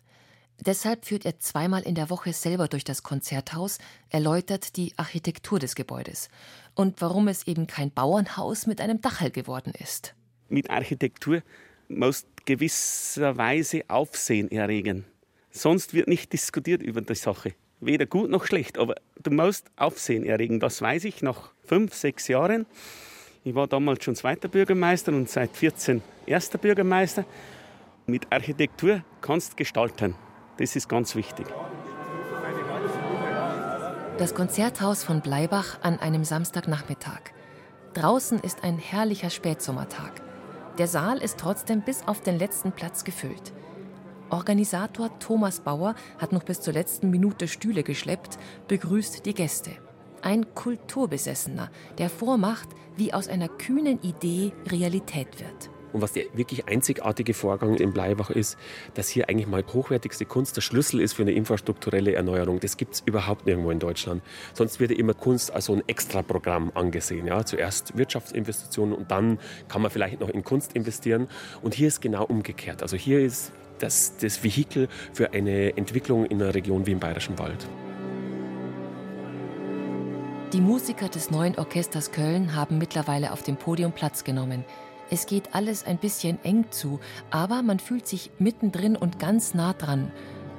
Deshalb 0.66 1.06
führt 1.06 1.26
er 1.26 1.40
zweimal 1.40 1.84
in 1.84 1.96
der 1.96 2.10
Woche 2.10 2.34
selber 2.34 2.68
durch 2.68 2.84
das 2.84 3.02
Konzerthaus, 3.02 3.78
erläutert 4.10 4.76
die 4.76 4.94
Architektur 4.98 5.58
des 5.58 5.74
Gebäudes 5.74 6.30
und 6.76 7.02
warum 7.02 7.30
es 7.30 7.48
eben 7.48 7.66
kein 7.66 7.92
Bauernhaus 7.92 8.68
mit 8.68 8.82
einem 8.82 9.02
Dachel 9.02 9.32
geworden 9.32 9.74
ist. 9.80 10.16
Mit 10.50 10.70
Architektur 10.70 11.42
muss 11.88 12.26
gewisserweise 12.46 13.84
Aufsehen 13.88 14.52
erregen. 14.52 15.06
Sonst 15.52 15.94
wird 15.94 16.08
nicht 16.08 16.32
diskutiert 16.34 16.82
über 16.82 17.02
die 17.02 17.16
Sache. 17.16 17.54
Weder 17.80 18.06
gut 18.06 18.30
noch 18.30 18.46
schlecht, 18.46 18.78
aber 18.78 18.96
du 19.22 19.32
musst 19.32 19.72
Aufsehen 19.78 20.26
erregen. 20.26 20.60
Das 20.60 20.82
weiß 20.82 21.06
ich 21.06 21.22
nach 21.22 21.52
fünf, 21.64 21.94
sechs 21.94 22.28
Jahren. 22.28 22.66
Ich 23.44 23.56
war 23.56 23.68
damals 23.68 24.04
schon 24.04 24.16
zweiter 24.16 24.50
Bürgermeister 24.50 25.14
und 25.14 25.30
seit 25.30 25.56
14 25.56 26.02
erster 26.26 26.58
Bürgermeister. 26.58 27.26
Mit 28.06 28.32
Architektur 28.32 29.04
kannst 29.22 29.56
gestalten. 29.56 30.16
Das 30.58 30.76
ist 30.76 30.90
ganz 30.90 31.16
wichtig. 31.16 31.46
Das 34.18 34.36
Konzerthaus 34.36 35.06
von 35.06 35.22
Bleibach 35.22 35.80
an 35.82 36.00
einem 36.00 36.26
Samstagnachmittag. 36.26 37.22
Draußen 37.94 38.40
ist 38.40 38.66
ein 38.66 38.78
herrlicher 38.78 39.30
Spätsommertag. 39.30 40.22
Der 40.78 40.88
Saal 40.88 41.20
ist 41.20 41.40
trotzdem 41.40 41.82
bis 41.82 42.06
auf 42.06 42.22
den 42.22 42.38
letzten 42.38 42.74
Platz 42.74 43.06
gefüllt. 43.06 43.54
Organisator 44.30 45.18
Thomas 45.20 45.62
Bauer 45.62 45.96
hat 46.18 46.32
noch 46.32 46.44
bis 46.44 46.62
zur 46.62 46.74
letzten 46.74 47.10
Minute 47.10 47.48
Stühle 47.48 47.84
geschleppt, 47.84 48.38
begrüßt 48.68 49.26
die 49.26 49.34
Gäste. 49.34 49.72
Ein 50.22 50.54
Kulturbesessener, 50.54 51.72
der 51.98 52.10
vormacht, 52.10 52.70
wie 52.98 53.14
aus 53.14 53.28
einer 53.28 53.48
kühnen 53.48 54.02
Idee 54.02 54.52
Realität 54.70 55.40
wird. 55.40 55.70
Und 55.92 56.02
was 56.02 56.14
der 56.14 56.26
wirklich 56.34 56.68
einzigartige 56.68 57.34
Vorgang 57.34 57.76
in 57.76 57.94
Bleibach 57.94 58.30
ist, 58.30 58.58
dass 58.94 59.10
hier 59.10 59.28
eigentlich 59.28 59.48
mal 59.48 59.64
hochwertigste 59.66 60.26
Kunst 60.26 60.56
der 60.56 60.62
Schlüssel 60.62 61.02
ist 61.02 61.14
für 61.14 61.24
eine 61.24 61.32
infrastrukturelle 61.32 62.14
Erneuerung. 62.14 62.60
Das 62.60 62.78
gibt 62.78 62.94
es 62.96 63.04
überhaupt 63.06 63.48
nirgendwo 63.48 63.72
in 63.72 63.80
Deutschland. 63.80 64.22
Sonst 64.54 64.80
wird 64.80 64.92
immer 64.92 65.16
Kunst 65.16 65.52
als 65.52 65.66
so 65.66 65.74
ein 65.74 65.82
Extraprogramm 65.88 66.72
angesehen. 66.76 67.26
Ja? 67.26 67.44
Zuerst 67.44 67.98
Wirtschaftsinvestitionen 67.98 68.94
und 68.94 69.10
dann 69.10 69.40
kann 69.68 69.82
man 69.82 69.90
vielleicht 69.90 70.20
noch 70.20 70.30
in 70.30 70.44
Kunst 70.44 70.74
investieren. 70.74 71.28
Und 71.64 71.74
hier 71.74 71.88
ist 71.88 72.02
genau 72.02 72.26
umgekehrt. 72.26 72.84
Also 72.84 72.96
hier 72.96 73.20
ist 73.20 73.52
das, 73.80 74.18
das 74.18 74.44
Vehikel 74.44 74.88
für 75.14 75.34
eine 75.34 75.76
Entwicklung 75.78 76.26
in 76.26 76.42
einer 76.42 76.54
Region 76.54 76.86
wie 76.86 76.92
im 76.92 77.00
Bayerischen 77.00 77.38
Wald. 77.40 77.68
Die 80.54 80.62
Musiker 80.62 81.10
des 81.10 81.30
neuen 81.30 81.58
Orchesters 81.60 82.12
Köln 82.12 82.56
haben 82.56 82.80
mittlerweile 82.80 83.34
auf 83.34 83.44
dem 83.44 83.56
Podium 83.56 83.92
Platz 83.92 84.24
genommen. 84.24 84.66
Es 85.12 85.28
geht 85.28 85.54
alles 85.54 85.86
ein 85.86 85.98
bisschen 85.98 86.44
eng 86.44 86.66
zu, 86.72 87.00
aber 87.30 87.62
man 87.62 87.80
fühlt 87.80 88.08
sich 88.08 88.32
mittendrin 88.40 88.96
und 88.96 89.20
ganz 89.20 89.54
nah 89.54 89.74
dran. 89.74 90.12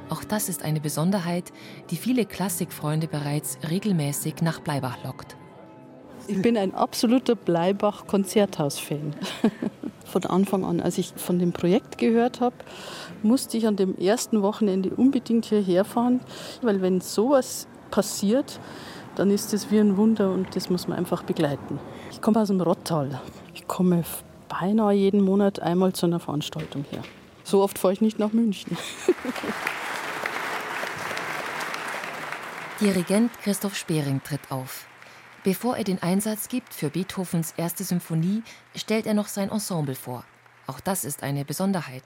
Auch 0.08 0.24
das 0.24 0.48
ist 0.48 0.64
eine 0.64 0.80
Besonderheit, 0.80 1.52
die 1.90 1.96
viele 1.96 2.24
Klassikfreunde 2.24 3.06
bereits 3.06 3.58
regelmäßig 3.68 4.42
nach 4.42 4.60
Bleibach 4.60 5.02
lockt. 5.04 5.36
Ich 6.30 6.40
bin 6.40 6.56
ein 6.56 6.72
absoluter 6.76 7.34
Bleibach-Konzerthaus-Fan. 7.34 9.16
Von 10.04 10.25
Anfang 10.26 10.64
an, 10.64 10.80
als 10.80 10.96
ich 10.99 11.12
von 11.16 11.40
dem 11.40 11.52
Projekt 11.52 11.99
gehört 11.99 12.40
habe, 12.40 12.54
musste 13.25 13.56
ich 13.56 13.66
an 13.66 13.75
dem 13.75 13.99
ersten 13.99 14.40
Wochenende 14.42 14.90
unbedingt 14.90 15.46
hierher 15.46 15.84
fahren, 15.84 16.20
weil 16.62 16.82
wenn 16.82 17.00
sowas 17.00 17.66
passiert, 17.90 18.60
dann 19.16 19.28
ist 19.30 19.52
es 19.54 19.72
wie 19.72 19.78
ein 19.78 19.96
Wunder 19.96 20.32
und 20.32 20.54
das 20.54 20.70
muss 20.70 20.87
man 20.87 20.99
einfach 20.99 21.25
begleiten. 21.25 21.80
Ich 22.10 22.20
komme 22.20 22.40
aus 22.40 22.49
dem 22.49 22.60
Rottal. 22.60 23.20
Ich 23.54 23.66
komme 23.66 24.04
beinahe 24.49 24.94
jeden 24.94 25.22
Monat 25.22 25.60
einmal 25.60 25.92
zu 25.92 26.06
einer 26.06 26.20
Veranstaltung 26.20 26.84
her. 26.90 27.02
So 27.42 27.62
oft 27.62 27.78
fahre 27.78 27.92
ich 27.92 28.00
nicht 28.00 28.20
nach 28.20 28.32
München. 28.32 28.76
Dirigent 32.80 33.32
Christoph 33.42 33.76
Spering 33.76 34.22
tritt 34.25 34.40
auf. 34.50 34.87
Bevor 35.42 35.78
er 35.78 35.85
den 35.85 36.02
Einsatz 36.02 36.49
gibt 36.49 36.75
für 36.75 36.90
Beethovens 36.90 37.54
erste 37.56 37.82
Symphonie, 37.82 38.42
stellt 38.75 39.06
er 39.06 39.14
noch 39.14 39.28
sein 39.28 39.50
Ensemble 39.50 39.94
vor. 39.94 40.25
Auch 40.66 40.80
das 40.80 41.04
ist 41.04 41.23
eine 41.23 41.47
Besonderheit. 41.47 42.04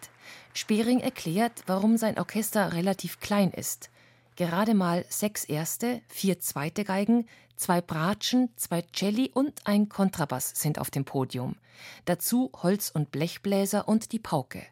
Spering 0.55 1.00
erklärt, 1.00 1.64
warum 1.67 1.97
sein 1.97 2.17
Orchester 2.17 2.73
relativ 2.73 3.19
klein 3.19 3.50
ist. 3.50 3.91
Gerade 4.37 4.75
mal 4.75 5.05
sechs 5.09 5.45
erste, 5.45 6.00
vier 6.09 6.38
zweite 6.38 6.85
Geigen, 6.85 7.26
zwei 7.57 7.81
Bratschen, 7.81 8.50
zwei 8.57 8.83
Celli 8.95 9.31
und 9.35 9.53
ein 9.64 9.88
Kontrabass 9.88 10.53
sind 10.55 10.79
auf 10.79 10.91
dem 10.91 11.05
Podium. 11.05 11.57
Dazu 12.05 12.50
Holz- 12.62 12.91
und 12.91 13.11
Blechbläser 13.11 13.88
und 13.88 14.12
die 14.12 14.21
Pauke. 14.21 14.62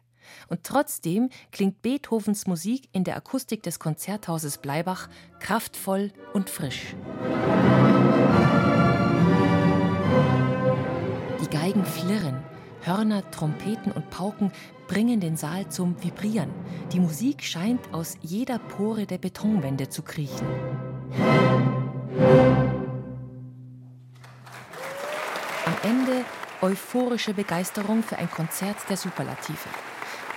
Und 0.47 0.63
trotzdem 0.63 1.29
klingt 1.51 1.81
Beethovens 1.81 2.47
Musik 2.47 2.87
in 2.93 3.03
der 3.03 3.17
Akustik 3.17 3.61
des 3.63 3.77
Konzerthauses 3.77 4.57
Bleibach 4.57 5.09
kraftvoll 5.39 6.11
und 6.33 6.49
frisch. 6.49 6.95
Geigen 11.73 11.85
flirren, 11.85 12.43
Hörner, 12.83 13.31
Trompeten 13.31 13.91
und 13.91 14.11
Pauken 14.11 14.51
bringen 14.87 15.19
den 15.19 15.37
Saal 15.37 15.67
zum 15.69 15.95
Vibrieren. 16.03 16.51
Die 16.91 16.99
Musik 16.99 17.43
scheint 17.43 17.81
aus 17.91 18.15
jeder 18.21 18.59
Pore 18.59 19.07
der 19.07 19.17
Betonwände 19.17 19.89
zu 19.89 20.03
kriechen. 20.03 20.45
Am 25.65 25.73
Ende 25.81 26.23
euphorische 26.61 27.33
Begeisterung 27.33 28.03
für 28.03 28.17
ein 28.17 28.29
Konzert 28.29 28.77
der 28.87 28.97
Superlative. 28.97 29.69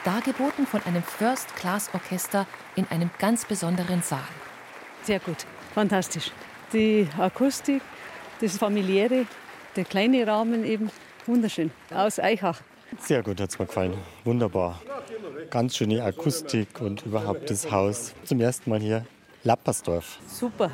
Dargeboten 0.05 0.66
von 0.66 0.83
einem 0.85 1.02
First-Class-Orchester 1.02 2.47
in 2.76 2.87
einem 2.88 3.11
ganz 3.19 3.45
besonderen 3.45 4.00
Saal. 4.00 4.21
Sehr 5.02 5.21
gut, 5.21 5.45
fantastisch. 5.75 6.31
Die 6.73 7.07
Akustik, 7.19 7.83
das 8.40 8.57
familiäre, 8.57 9.26
der 9.75 9.85
kleine 9.85 10.26
Rahmen 10.26 10.64
eben, 10.64 10.90
wunderschön. 11.28 11.71
Aus 11.95 12.18
Eichach. 12.18 12.61
Sehr 13.00 13.23
gut, 13.23 13.40
hat 13.40 13.50
es 13.50 13.59
mir 13.59 13.66
gefallen. 13.66 13.95
Wunderbar. 14.25 14.80
Ganz 15.50 15.76
schöne 15.76 16.02
Akustik 16.02 16.80
und 16.80 17.04
überhaupt 17.06 17.50
das 17.50 17.71
Haus. 17.71 18.14
Zum 18.25 18.40
ersten 18.40 18.71
Mal 18.71 18.80
hier. 18.80 19.04
Lappersdorf. 19.45 20.18
Super. 20.26 20.71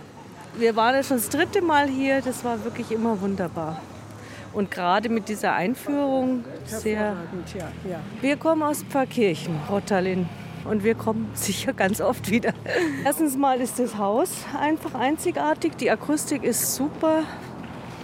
Wir 0.57 0.77
waren 0.77 0.95
ja 0.95 1.03
schon 1.03 1.17
das 1.17 1.29
dritte 1.29 1.63
Mal 1.63 1.89
hier. 1.89 2.21
Das 2.21 2.45
war 2.45 2.63
wirklich 2.65 2.91
immer 2.91 3.21
wunderbar. 3.21 3.81
Und 4.53 4.71
gerade 4.71 5.09
mit 5.09 5.29
dieser 5.29 5.55
Einführung 5.55 6.45
sehr. 6.67 7.17
Wir 8.21 8.37
kommen 8.37 8.63
aus 8.63 8.83
Pfarrkirchen, 8.83 9.59
Rottalin. 9.71 10.29
Und 10.65 10.85
wir 10.85 10.95
kommen 10.95 11.31
sicher 11.35 11.73
ganz 11.73 12.01
oft 12.01 12.31
wieder. 12.31 12.53
Erstens 13.05 13.37
mal 13.37 13.61
ist 13.61 13.79
das 13.79 13.97
Haus 13.97 14.31
einfach 14.59 14.95
einzigartig. 14.95 15.77
Die 15.77 15.91
Akustik 15.91 16.45
ist 16.45 16.75
super. 16.75 17.25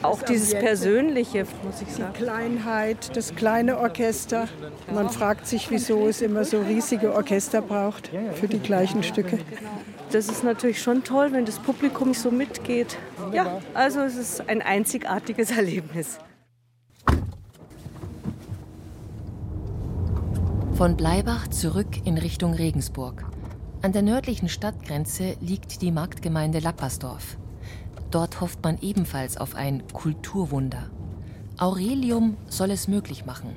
Auch 0.02 0.22
dieses 0.22 0.54
Persönliche, 0.54 1.44
muss 1.64 1.82
ich 1.82 1.88
sagen. 1.88 2.12
Die 2.16 2.22
Kleinheit, 2.22 3.16
das 3.16 3.34
kleine 3.34 3.78
Orchester. 3.78 4.48
Man 4.92 5.10
fragt 5.10 5.46
sich, 5.46 5.70
wieso 5.70 6.06
es 6.08 6.22
immer 6.22 6.44
so 6.44 6.60
riesige 6.60 7.14
Orchester 7.14 7.62
braucht 7.62 8.10
für 8.34 8.48
die 8.48 8.60
gleichen 8.60 9.02
Stücke. 9.02 9.38
Das 10.10 10.28
ist 10.28 10.44
natürlich 10.44 10.80
schon 10.80 11.04
toll, 11.04 11.32
wenn 11.32 11.44
das 11.44 11.58
Publikum 11.58 12.14
so 12.14 12.30
mitgeht. 12.30 12.96
Ja, 13.32 13.60
also 13.74 14.00
es 14.00 14.16
ist 14.16 14.48
ein 14.48 14.62
einzigartiges 14.62 15.50
Erlebnis. 15.56 16.18
Von 20.74 20.96
Bleibach 20.96 21.48
zurück 21.48 21.88
in 22.04 22.18
Richtung 22.18 22.54
Regensburg. 22.54 23.24
An 23.82 23.92
der 23.92 24.02
nördlichen 24.02 24.48
Stadtgrenze 24.48 25.36
liegt 25.40 25.82
die 25.82 25.90
Marktgemeinde 25.90 26.60
Lappersdorf. 26.60 27.36
Dort 28.10 28.40
hofft 28.40 28.62
man 28.64 28.78
ebenfalls 28.80 29.36
auf 29.36 29.54
ein 29.54 29.86
Kulturwunder. 29.92 30.90
Aurelium 31.58 32.36
soll 32.46 32.70
es 32.70 32.88
möglich 32.88 33.26
machen. 33.26 33.54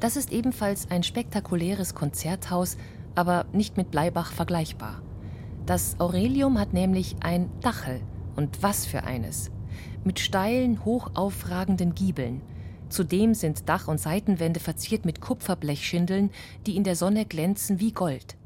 Das 0.00 0.16
ist 0.16 0.32
ebenfalls 0.32 0.90
ein 0.90 1.02
spektakuläres 1.02 1.94
Konzerthaus, 1.94 2.76
aber 3.14 3.46
nicht 3.52 3.76
mit 3.76 3.90
Bleibach 3.90 4.32
vergleichbar. 4.32 5.02
Das 5.66 5.98
Aurelium 6.00 6.58
hat 6.58 6.72
nämlich 6.72 7.16
ein 7.20 7.50
Dachel, 7.60 8.00
und 8.36 8.62
was 8.62 8.86
für 8.86 9.04
eines. 9.04 9.50
Mit 10.04 10.18
steilen, 10.18 10.84
hochaufragenden 10.84 11.94
Giebeln. 11.94 12.42
Zudem 12.88 13.34
sind 13.34 13.68
Dach- 13.68 13.88
und 13.88 14.00
Seitenwände 14.00 14.58
verziert 14.60 15.04
mit 15.04 15.20
Kupferblechschindeln, 15.20 16.30
die 16.66 16.76
in 16.76 16.84
der 16.84 16.96
Sonne 16.96 17.24
glänzen 17.24 17.78
wie 17.80 17.92
Gold. 17.92 18.36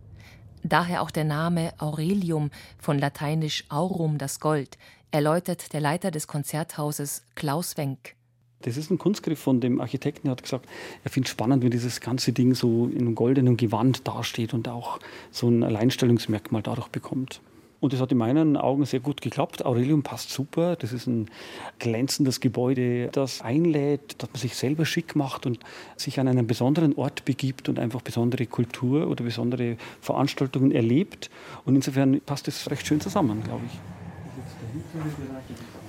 Daher 0.62 1.03
auch 1.03 1.11
der 1.11 1.25
Name 1.25 1.73
Aurelium 1.79 2.50
von 2.79 2.99
lateinisch 2.99 3.64
aurum, 3.69 4.19
das 4.19 4.41
Gold, 4.41 4.79
erläutert 5.14 5.73
der 5.73 5.80
Leiter 5.80 6.11
des 6.11 6.26
Konzerthauses 6.26 7.23
Klaus 7.37 7.76
Wenck. 7.76 8.16
Das 8.62 8.76
ist 8.76 8.90
ein 8.90 8.99
Kunstgriff 8.99 9.38
von 9.38 9.61
dem 9.61 9.80
Architekten. 9.80 10.26
Er 10.26 10.33
hat 10.33 10.42
gesagt, 10.42 10.66
er 11.04 11.11
findet 11.11 11.28
es 11.28 11.30
spannend, 11.30 11.62
wenn 11.62 11.71
dieses 11.71 12.00
ganze 12.00 12.33
Ding 12.33 12.56
so 12.56 12.87
in 12.87 13.02
einem 13.02 13.14
goldenen 13.14 13.56
Gewand 13.56 14.09
dasteht 14.09 14.54
und 14.54 14.66
auch 14.66 14.99
so 15.30 15.49
ein 15.49 15.62
Alleinstellungsmerkmal 15.62 16.62
dadurch 16.62 16.88
bekommt. 16.88 17.40
Und 17.78 17.92
das 17.92 18.00
hat 18.00 18.11
in 18.11 18.18
meinen 18.18 18.56
Augen 18.56 18.87
sehr 18.87 18.99
gut 18.99 19.21
geklappt. 19.21 19.64
Aurelium 19.64 20.02
passt 20.02 20.30
super. 20.30 20.75
Das 20.75 20.92
ist 20.92 21.06
ein 21.06 21.30
glänzendes 21.78 22.40
Gebäude, 22.40 23.09
das 23.12 23.40
einlädt, 23.40 24.21
dass 24.21 24.30
man 24.33 24.40
sich 24.40 24.56
selber 24.56 24.85
schick 24.85 25.14
macht 25.14 25.47
und 25.47 25.61
sich 25.97 26.18
an 26.18 26.26
einen 26.26 26.49
besonderen 26.49 26.97
Ort 26.97 27.25
begibt 27.25 27.68
und 27.68 27.78
einfach 27.78 28.02
besondere 28.02 28.47
Kultur 28.47 29.06
oder 29.06 29.23
besondere 29.23 29.76
Veranstaltungen 30.00 30.73
erlebt. 30.73 31.30
Und 31.64 31.76
insofern 31.76 32.21
passt 32.23 32.49
das 32.49 32.68
recht 32.68 32.85
schön 32.85 33.00
zusammen, 33.00 33.44
glaube 33.44 33.62
ich. 33.66 33.78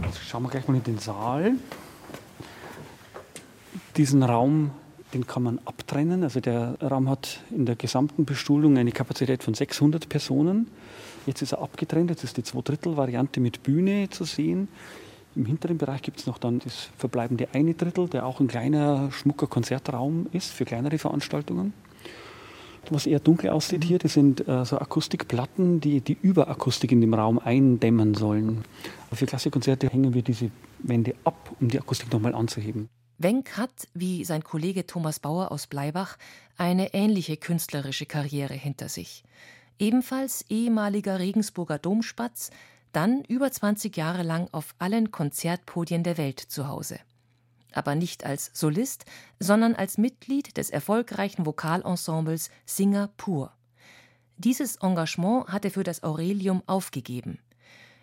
Jetzt 0.03 0.19
schauen 0.27 0.43
wir 0.43 0.49
gleich 0.49 0.67
mal 0.67 0.75
in 0.75 0.83
den 0.83 0.99
Saal. 0.99 1.53
Diesen 3.97 4.21
Raum, 4.23 4.71
den 5.13 5.25
kann 5.25 5.43
man 5.43 5.59
abtrennen. 5.65 6.23
Also 6.23 6.39
der 6.39 6.77
Raum 6.81 7.09
hat 7.09 7.39
in 7.49 7.65
der 7.65 7.75
gesamten 7.75 8.25
Bestuhlung 8.25 8.77
eine 8.77 8.91
Kapazität 8.91 9.43
von 9.43 9.53
600 9.53 10.07
Personen. 10.07 10.67
Jetzt 11.25 11.41
ist 11.41 11.53
er 11.53 11.61
abgetrennt, 11.61 12.11
jetzt 12.11 12.23
ist 12.23 12.37
die 12.37 12.43
Zwei-Drittel-Variante 12.43 13.39
mit 13.39 13.63
Bühne 13.63 14.09
zu 14.09 14.23
sehen. 14.25 14.67
Im 15.35 15.45
hinteren 15.45 15.77
Bereich 15.77 16.01
gibt 16.01 16.19
es 16.19 16.27
noch 16.27 16.37
dann 16.37 16.59
das 16.59 16.89
verbleibende 16.97 17.47
eine 17.53 17.73
Drittel, 17.73 18.07
der 18.07 18.25
auch 18.25 18.39
ein 18.39 18.47
kleiner, 18.47 19.11
schmucker 19.11 19.47
Konzertraum 19.47 20.27
ist 20.31 20.51
für 20.51 20.65
kleinere 20.65 20.99
Veranstaltungen. 20.99 21.73
Was 22.91 23.05
eher 23.05 23.19
dunkel 23.19 23.49
aussieht 23.49 23.83
hier, 23.83 23.97
das 23.97 24.13
sind 24.13 24.47
äh, 24.47 24.65
so 24.65 24.77
Akustikplatten, 24.77 25.79
die 25.81 26.01
die 26.01 26.17
Überakustik 26.21 26.91
in 26.91 27.01
dem 27.01 27.13
Raum 27.13 27.39
eindämmen 27.39 28.13
sollen. 28.13 28.63
Für 29.11 29.25
Klassikkonzerte 29.25 29.89
hängen 29.89 30.13
wir 30.13 30.21
diese 30.21 30.51
Wände 30.79 31.15
ab, 31.23 31.55
um 31.59 31.69
die 31.69 31.79
Akustik 31.79 32.11
nochmal 32.11 32.35
anzuheben. 32.35 32.89
Wenck 33.17 33.57
hat, 33.57 33.87
wie 33.93 34.25
sein 34.25 34.43
Kollege 34.43 34.85
Thomas 34.85 35.19
Bauer 35.19 35.51
aus 35.51 35.67
Bleibach, 35.67 36.17
eine 36.57 36.93
ähnliche 36.93 37.37
künstlerische 37.37 38.05
Karriere 38.05 38.53
hinter 38.53 38.89
sich. 38.89 39.23
Ebenfalls 39.79 40.45
ehemaliger 40.49 41.19
Regensburger 41.19 41.79
Domspatz, 41.79 42.51
dann 42.91 43.23
über 43.27 43.51
20 43.51 43.95
Jahre 43.95 44.23
lang 44.23 44.47
auf 44.51 44.75
allen 44.79 45.11
Konzertpodien 45.11 46.03
der 46.03 46.17
Welt 46.17 46.39
zu 46.39 46.67
Hause 46.67 46.99
aber 47.77 47.95
nicht 47.95 48.25
als 48.25 48.51
Solist, 48.53 49.05
sondern 49.39 49.75
als 49.75 49.97
Mitglied 49.97 50.57
des 50.57 50.69
erfolgreichen 50.69 51.45
Vokalensembles 51.45 52.49
Singer 52.65 53.09
Pur. 53.17 53.51
Dieses 54.37 54.77
Engagement 54.77 55.47
hat 55.47 55.65
er 55.65 55.71
für 55.71 55.83
das 55.83 56.03
Aurelium 56.03 56.61
aufgegeben. 56.65 57.39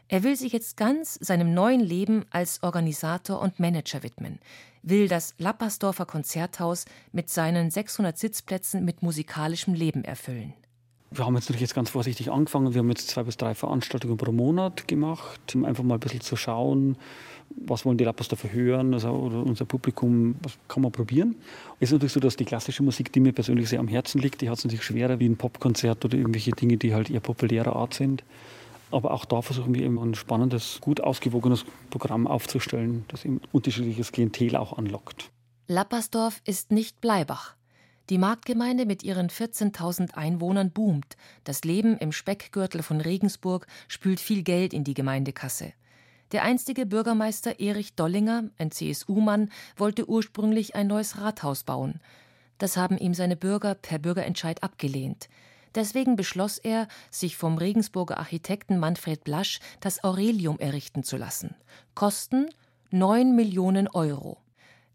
Er 0.09 0.23
will 0.23 0.37
sich 0.37 0.53
jetzt 0.53 0.77
ganz 0.77 1.15
seinem 1.15 1.55
neuen 1.55 1.81
Leben 1.81 2.27
als 2.31 2.63
Organisator 2.63 3.41
und 3.41 3.61
Manager 3.61 4.03
widmen, 4.03 4.41
will 4.83 5.09
das 5.09 5.35
Lappersdorfer 5.39 6.07
Konzerthaus 6.07 6.85
mit 7.13 7.31
seinen 7.31 7.71
600 7.71 8.19
Sitzplätzen 8.19 8.85
mit 8.85 9.03
musikalischem 9.03 9.75
Leben 9.75 10.05
erfüllen. 10.05 10.55
Wir 11.15 11.27
haben 11.27 11.35
jetzt 11.35 11.45
natürlich 11.45 11.61
jetzt 11.61 11.75
ganz 11.75 11.91
vorsichtig 11.91 12.31
angefangen. 12.31 12.73
Wir 12.73 12.79
haben 12.79 12.89
jetzt 12.89 13.09
zwei 13.09 13.23
bis 13.23 13.37
drei 13.37 13.55
Veranstaltungen 13.55 14.17
pro 14.17 14.33
Monat 14.33 14.89
gemacht, 14.89 15.55
um 15.55 15.65
einfach 15.65 15.85
mal 15.85 15.95
ein 15.95 16.01
bisschen 16.01 16.23
zu 16.23 16.37
schauen, 16.37 16.97
was 17.55 17.85
wollen 17.85 17.99
die 17.99 18.05
Rappers 18.05 18.29
dafür 18.29 18.51
hören, 18.51 18.95
also, 18.95 19.11
oder 19.11 19.45
unser 19.45 19.67
Publikum, 19.67 20.37
was 20.43 20.59
kann 20.69 20.83
man 20.83 20.91
probieren. 20.91 21.37
Es 21.81 21.89
ist 21.89 21.93
natürlich 21.93 22.13
so, 22.13 22.21
dass 22.21 22.37
die 22.37 22.47
klassische 22.47 22.83
Musik, 22.83 23.13
die 23.13 23.21
mir 23.21 23.33
persönlich 23.33 23.69
sehr 23.69 23.81
am 23.81 23.89
Herzen 23.89 24.21
liegt, 24.21 24.41
die 24.41 24.49
hat 24.49 24.59
es 24.59 24.65
natürlich 24.65 24.85
schwerer 24.85 25.19
wie 25.19 25.29
ein 25.29 25.37
Popkonzert 25.37 26.03
oder 26.05 26.17
irgendwelche 26.17 26.53
Dinge, 26.53 26.79
die 26.79 26.95
halt 26.95 27.11
eher 27.11 27.21
populärer 27.21 27.77
Art 27.77 27.93
sind. 27.93 28.25
Aber 28.91 29.13
auch 29.13 29.27
da 29.27 29.43
versuchen 29.43 29.75
wir 29.75 29.83
eben 29.83 29.99
ein 29.99 30.15
spannendes, 30.15 30.79
gut 30.81 31.01
ausgewogenes 31.01 31.65
Programm 31.91 32.27
aufzustellen, 32.27 33.05
das 33.09 33.25
eben 33.25 33.41
unterschiedliches 33.53 34.13
Klientel 34.13 34.57
auch 34.57 34.79
anlockt. 34.79 35.31
Lappersdorf 35.67 36.41
ist 36.45 36.71
nicht 36.73 37.01
Bleibach. 37.01 37.55
Die 38.11 38.19
Marktgemeinde 38.19 38.85
mit 38.85 39.05
ihren 39.05 39.29
14.000 39.29 40.15
Einwohnern 40.15 40.71
boomt. 40.71 41.17
Das 41.45 41.63
Leben 41.63 41.97
im 41.99 42.13
Speckgürtel 42.13 42.83
von 42.83 43.01
Regensburg 43.01 43.67
spült 43.89 44.21
viel 44.21 44.43
Geld 44.43 44.75
in 44.75 44.85
die 44.85 44.95
Gemeindekasse. 44.95 45.73
Der 46.33 46.43
einstige 46.43 46.87
Bürgermeister 46.87 47.61
Erich 47.61 47.95
Dollinger, 47.95 48.45
ein 48.59 48.71
CSU-Mann, 48.71 49.51
wollte 49.77 50.09
ursprünglich 50.09 50.75
ein 50.75 50.87
neues 50.87 51.21
Rathaus 51.21 51.63
bauen. 51.63 52.01
Das 52.59 52.77
haben 52.77 52.97
ihm 52.97 53.15
seine 53.15 53.37
Bürger 53.37 53.75
per 53.75 53.99
Bürgerentscheid 53.99 54.63
abgelehnt. 54.63 55.29
Deswegen 55.75 56.17
beschloss 56.17 56.59
er, 56.59 56.89
sich 57.11 57.37
vom 57.37 57.57
Regensburger 57.59 58.19
Architekten 58.19 58.79
Manfred 58.79 59.25
Blasch 59.25 59.61
das 59.81 60.05
Aurelium 60.05 60.59
errichten 60.59 61.03
zu 61.03 61.17
lassen. 61.17 61.55
Kosten 61.95 62.49
9 62.91 63.35
Millionen 63.35 63.89
Euro. 63.89 64.42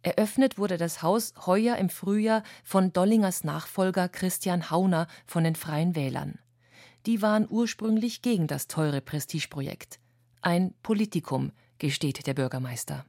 Eröffnet 0.07 0.57
wurde 0.57 0.77
das 0.77 1.03
Haus 1.03 1.33
heuer 1.45 1.75
im 1.75 1.89
Frühjahr 1.89 2.41
von 2.63 2.93
Dollingers 2.93 3.43
Nachfolger 3.43 4.07
Christian 4.07 4.71
Hauner 4.71 5.05
von 5.25 5.43
den 5.43 5.55
Freien 5.55 5.97
Wählern. 5.97 6.39
Die 7.05 7.21
waren 7.21 7.45
ursprünglich 7.49 8.21
gegen 8.21 8.47
das 8.47 8.69
teure 8.69 9.01
Prestigeprojekt. 9.01 9.99
Ein 10.41 10.73
Politikum, 10.81 11.51
gesteht 11.77 12.25
der 12.25 12.35
Bürgermeister. 12.35 13.05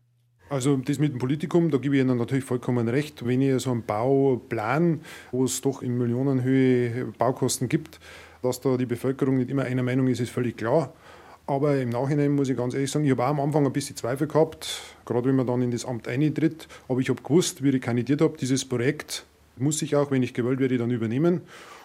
Also 0.51 0.77
das 0.77 0.99
mit 0.99 1.13
dem 1.13 1.21
Politikum, 1.21 1.71
da 1.71 1.79
gebe 1.79 1.95
ich 1.95 2.03
Ihnen 2.03 2.19
natürlich 2.19 2.45
vollkommen 2.45 2.89
recht. 2.89 3.25
Wenn 3.25 3.43
ich 3.43 3.63
so 3.63 3.71
einen 3.71 3.85
Bauplan, 3.85 5.03
wo 5.31 5.45
es 5.45 5.61
doch 5.61 5.83
in 5.83 5.97
Millionenhöhe 5.99 7.13
Baukosten 7.17 7.69
gibt, 7.69 8.01
dass 8.43 8.61
da 8.61 8.77
die 8.77 8.87
Bevölkerung 8.87 9.37
nicht 9.37 9.51
immer 9.51 9.63
einer 9.63 9.85
Meinung 9.85 10.09
ist, 10.09 10.19
ist 10.19 10.31
völlig 10.31 10.57
klar. 10.57 10.93
Aber 11.49 11.81
im 11.81 11.89
Nachhinein 11.89 12.33
muss 12.33 12.51
ich 12.51 12.59
ganz 12.59 12.75
ehrlich 12.75 12.91
sagen, 12.91 13.07
ich 13.07 13.11
habe 13.11 13.25
am 13.25 13.41
Anfang 13.41 13.65
ein 13.65 13.73
bisschen 13.73 13.97
Zweifel 13.97 14.29
gehabt, 14.29 14.83
gerade 15.07 15.29
wenn 15.29 15.37
man 15.37 15.47
dann 15.47 15.63
in 15.63 15.71
das 15.71 15.87
Amt 15.87 16.07
eintritt. 16.07 16.69
Aber 16.89 17.01
ich 17.01 17.09
habe 17.09 17.23
gewusst, 17.23 17.63
wie 17.63 17.71
ich 17.71 17.81
kandidiert 17.81 18.21
habe, 18.21 18.37
dieses 18.37 18.67
Projekt 18.67 19.25
muss 19.57 19.81
ich 19.81 19.97
auch, 19.97 20.11
wenn 20.11 20.23
ich 20.23 20.35
gewählt 20.35 20.61
werde, 20.61 20.77
dann 20.77 20.91
übernehmen. 20.91 21.41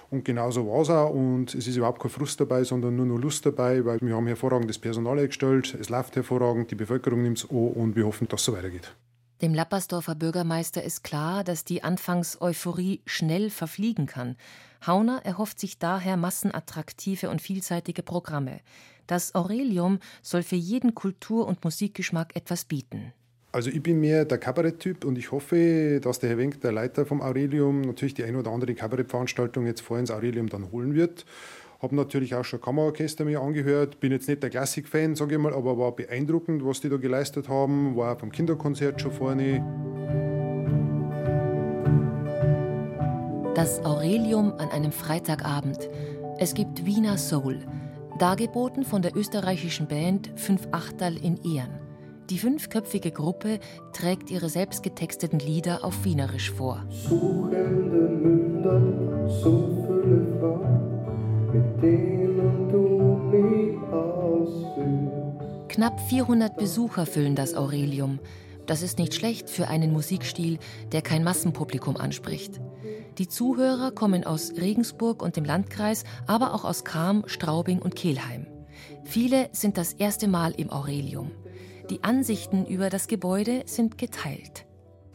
Und 0.10 0.26
genauso 0.26 0.68
war 0.68 0.82
es 0.82 0.90
auch. 0.90 1.12
Und 1.12 1.56
es 1.56 1.66
ist 1.66 1.78
überhaupt 1.78 2.02
kein 2.02 2.12
Frust 2.12 2.42
dabei, 2.42 2.66
sondern 2.66 2.98
nur 2.98 3.06
noch 3.06 3.18
Lust 3.18 3.46
dabei, 3.46 3.86
weil 3.86 4.02
wir 4.02 4.14
haben 4.14 4.28
hervorragendes 4.28 4.80
Personal 4.80 5.18
eingestellt. 5.18 5.78
Es 5.80 5.90
läuft 5.90 6.18
hervorragend, 6.18 6.70
die 6.70 6.76
Bevölkerung 6.76 7.24
nimmt 7.24 7.38
es 7.38 7.50
an 7.50 7.56
und 7.56 7.96
wir 7.96 8.06
hoffen, 8.06 8.28
dass 8.28 8.42
es 8.42 8.46
so 8.46 8.54
weitergeht. 8.54 8.94
Dem 9.42 9.54
Lappersdorfer 9.54 10.16
Bürgermeister 10.16 10.84
ist 10.84 11.04
klar, 11.04 11.46
dass 11.46 11.64
die 11.64 11.84
Anfangs-Euphorie 11.84 13.02
schnell 13.06 13.50
verfliegen 13.50 14.08
kann. 14.08 14.36
Hauner 14.86 15.22
erhofft 15.24 15.60
sich 15.60 15.80
daher 15.80 16.18
massenattraktive 16.18 17.30
und 17.30 17.42
vielseitige 17.42 18.04
Programme. 18.04 18.60
Das 19.08 19.36
Aurelium 19.36 20.00
soll 20.22 20.44
für 20.44 20.56
jeden 20.56 20.96
Kultur- 20.96 21.48
und 21.48 21.64
Musikgeschmack 21.64 22.36
etwas 22.36 22.66
bieten. 22.66 23.14
Also 23.52 23.70
ich 23.70 23.84
bin 23.84 24.00
mehr 24.00 24.26
der 24.26 24.40
Kabaretttyp 24.40 25.06
und 25.06 25.18
ich 25.18 25.32
hoffe, 25.32 26.00
dass 26.02 26.20
der 26.20 26.32
Herr 26.32 26.38
Wenk, 26.40 26.62
der 26.62 26.72
Leiter 26.72 27.06
vom 27.06 27.22
Aurelium, 27.22 27.82
natürlich 27.82 28.16
die 28.16 28.24
ein 28.24 28.36
oder 28.36 28.50
andere 28.50 28.74
Kabarettveranstaltung 28.74 29.68
jetzt 29.68 29.82
vor 29.82 30.00
ins 30.00 30.10
Aurelium 30.10 30.50
dann 30.50 30.72
holen 30.72 30.96
wird. 30.96 31.26
Habe 31.80 31.96
natürlich 31.96 32.34
auch 32.34 32.46
schon 32.46 32.62
Kammerorchester 32.62 33.26
mir 33.26 33.42
angehört. 33.42 34.00
Bin 34.00 34.12
jetzt 34.12 34.28
nicht 34.28 34.42
der 34.42 34.50
Klassik-Fan, 34.50 35.16
sage 35.16 35.36
ich 35.36 35.42
mal, 35.42 35.54
aber 35.54 35.78
war 35.78 35.92
beeindruckend, 35.92 36.66
was 36.66 36.82
die 36.82 36.90
da 36.90 36.98
geleistet 36.98 37.48
haben. 37.50 37.96
War 37.96 38.16
auch 38.16 38.20
vom 38.20 38.32
Kinderkonzert 38.32 39.02
schon 39.02 39.12
vorne. 39.12 39.60
Das 43.54 43.86
Aurelium 43.86 44.54
an 44.54 44.70
einem 44.70 44.92
Freitagabend. 44.92 45.90
Es 46.40 46.56
gibt 46.56 46.86
Wiener 46.86 47.18
Soul, 47.20 47.60
dargeboten 48.24 48.86
von 48.86 49.02
der 49.02 49.18
österreichischen 49.18 49.86
Band 49.86 50.32
Fünf 50.38 50.70
Achterl 50.72 51.18
in 51.18 51.36
Ehren. 51.44 51.78
Die 52.30 52.38
fünfköpfige 52.38 53.12
Gruppe 53.12 53.60
trägt 53.92 54.32
ihre 54.32 54.48
selbstgetexteten 54.48 55.40
Lieder 55.40 55.84
auf 55.84 56.06
Wienerisch 56.06 56.50
vor. 56.50 56.86
Suchende 56.90 57.98
Münder, 57.98 59.28
so 59.28 59.68
viele 59.86 60.40
Frauen, 60.40 61.52
mit 61.52 61.84
denen 61.84 62.70
du 62.70 63.20
mich 63.30 63.78
ausführst. 63.92 65.68
Knapp 65.68 66.00
400 66.08 66.56
Besucher 66.56 67.06
füllen 67.06 67.36
das 67.36 67.56
Aurelium. 67.56 68.20
Das 68.66 68.82
ist 68.82 68.98
nicht 68.98 69.14
schlecht 69.14 69.50
für 69.50 69.68
einen 69.68 69.92
Musikstil, 69.92 70.58
der 70.92 71.02
kein 71.02 71.24
Massenpublikum 71.24 71.98
anspricht. 71.98 72.62
Die 73.18 73.28
Zuhörer 73.28 73.92
kommen 73.92 74.24
aus 74.24 74.54
Regensburg 74.56 75.22
und 75.22 75.36
dem 75.36 75.46
Landkreis, 75.46 76.04
aber 76.28 76.54
auch 76.54 76.64
aus 76.64 76.84
Cham, 76.84 77.24
Straubing 77.28 77.80
und 77.80 77.96
Kelheim. 77.96 78.48
Viele 79.04 79.50
sind 79.52 79.78
das 79.78 79.94
erste 79.94 80.28
Mal 80.28 80.52
im 80.52 80.72
Aurelium. 80.72 81.32
Die 81.90 82.04
Ansichten 82.04 82.66
über 82.66 82.90
das 82.90 83.08
Gebäude 83.08 83.64
sind 83.66 83.98
geteilt. 83.98 84.66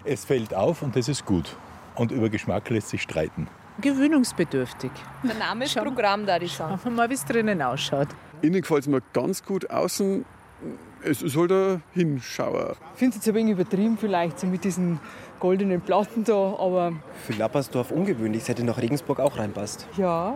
Es 0.04 0.24
fällt 0.24 0.54
auf 0.54 0.82
und 0.82 0.94
das 0.94 1.08
ist 1.08 1.24
gut. 1.24 1.56
Und 1.96 2.12
über 2.12 2.28
Geschmack 2.28 2.68
lässt 2.70 2.90
sich 2.90 3.02
streiten. 3.02 3.48
Gewöhnungsbedürftig. 3.80 4.90
Der 5.24 5.34
Name 5.36 5.64
ist 5.64 5.76
Programm, 5.76 6.26
da 6.26 6.36
ich 6.36 6.52
sagen. 6.52 6.78
Schauen 6.82 6.92
wir 6.92 6.96
mal, 6.96 7.10
wie 7.10 7.14
es 7.14 7.24
drinnen 7.24 7.62
ausschaut. 7.62 8.08
Innen 8.42 8.60
gefällt 8.60 8.82
es 8.82 8.88
mir 8.88 9.02
ganz 9.12 9.44
gut. 9.44 9.70
Außen, 9.70 10.24
es 11.02 11.22
ist 11.22 11.36
halt 11.36 11.52
ein 11.52 11.82
Hinschauer. 11.92 12.76
Ich 12.94 12.98
finde 12.98 13.10
es 13.10 13.16
jetzt 13.16 13.28
ein 13.28 13.34
wenig 13.34 13.52
übertrieben 13.52 13.96
vielleicht, 13.98 14.40
so 14.40 14.46
mit 14.46 14.64
diesen 14.64 15.00
goldenen 15.38 15.80
Platten 15.80 16.24
da, 16.24 16.56
aber... 16.58 16.92
Für 17.24 17.32
Lappersdorf 17.34 17.90
ungewöhnlich, 17.90 18.42
es 18.42 18.48
hätte 18.48 18.64
nach 18.64 18.78
Regensburg 18.78 19.20
auch 19.20 19.38
reinpasst. 19.38 19.86
Ja, 19.96 20.34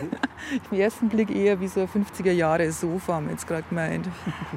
im 0.70 0.78
ersten 0.78 1.08
Blick 1.08 1.30
eher 1.30 1.60
wie 1.60 1.68
so 1.68 1.80
ein 1.80 1.88
50er-Jahre-Sofa, 1.88 3.14
haben 3.14 3.26
wir 3.26 3.32
jetzt 3.32 3.46
gerade 3.46 3.64
gemeint. 3.68 4.08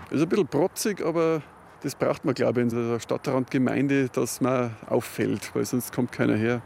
Es 0.07 0.11
ist 0.17 0.23
ein 0.23 0.29
bisschen 0.29 0.47
protzig, 0.47 1.05
aber 1.05 1.41
das 1.81 1.95
braucht 1.95 2.25
man, 2.25 2.35
glaube 2.35 2.61
ich, 2.61 2.71
in 2.71 2.89
der 2.89 2.99
Stadtrandgemeinde, 2.99 4.09
dass 4.09 4.41
man 4.41 4.75
auffällt, 4.87 5.55
weil 5.55 5.65
sonst 5.65 5.93
kommt 5.93 6.11
keiner 6.11 6.35
her. 6.35 6.61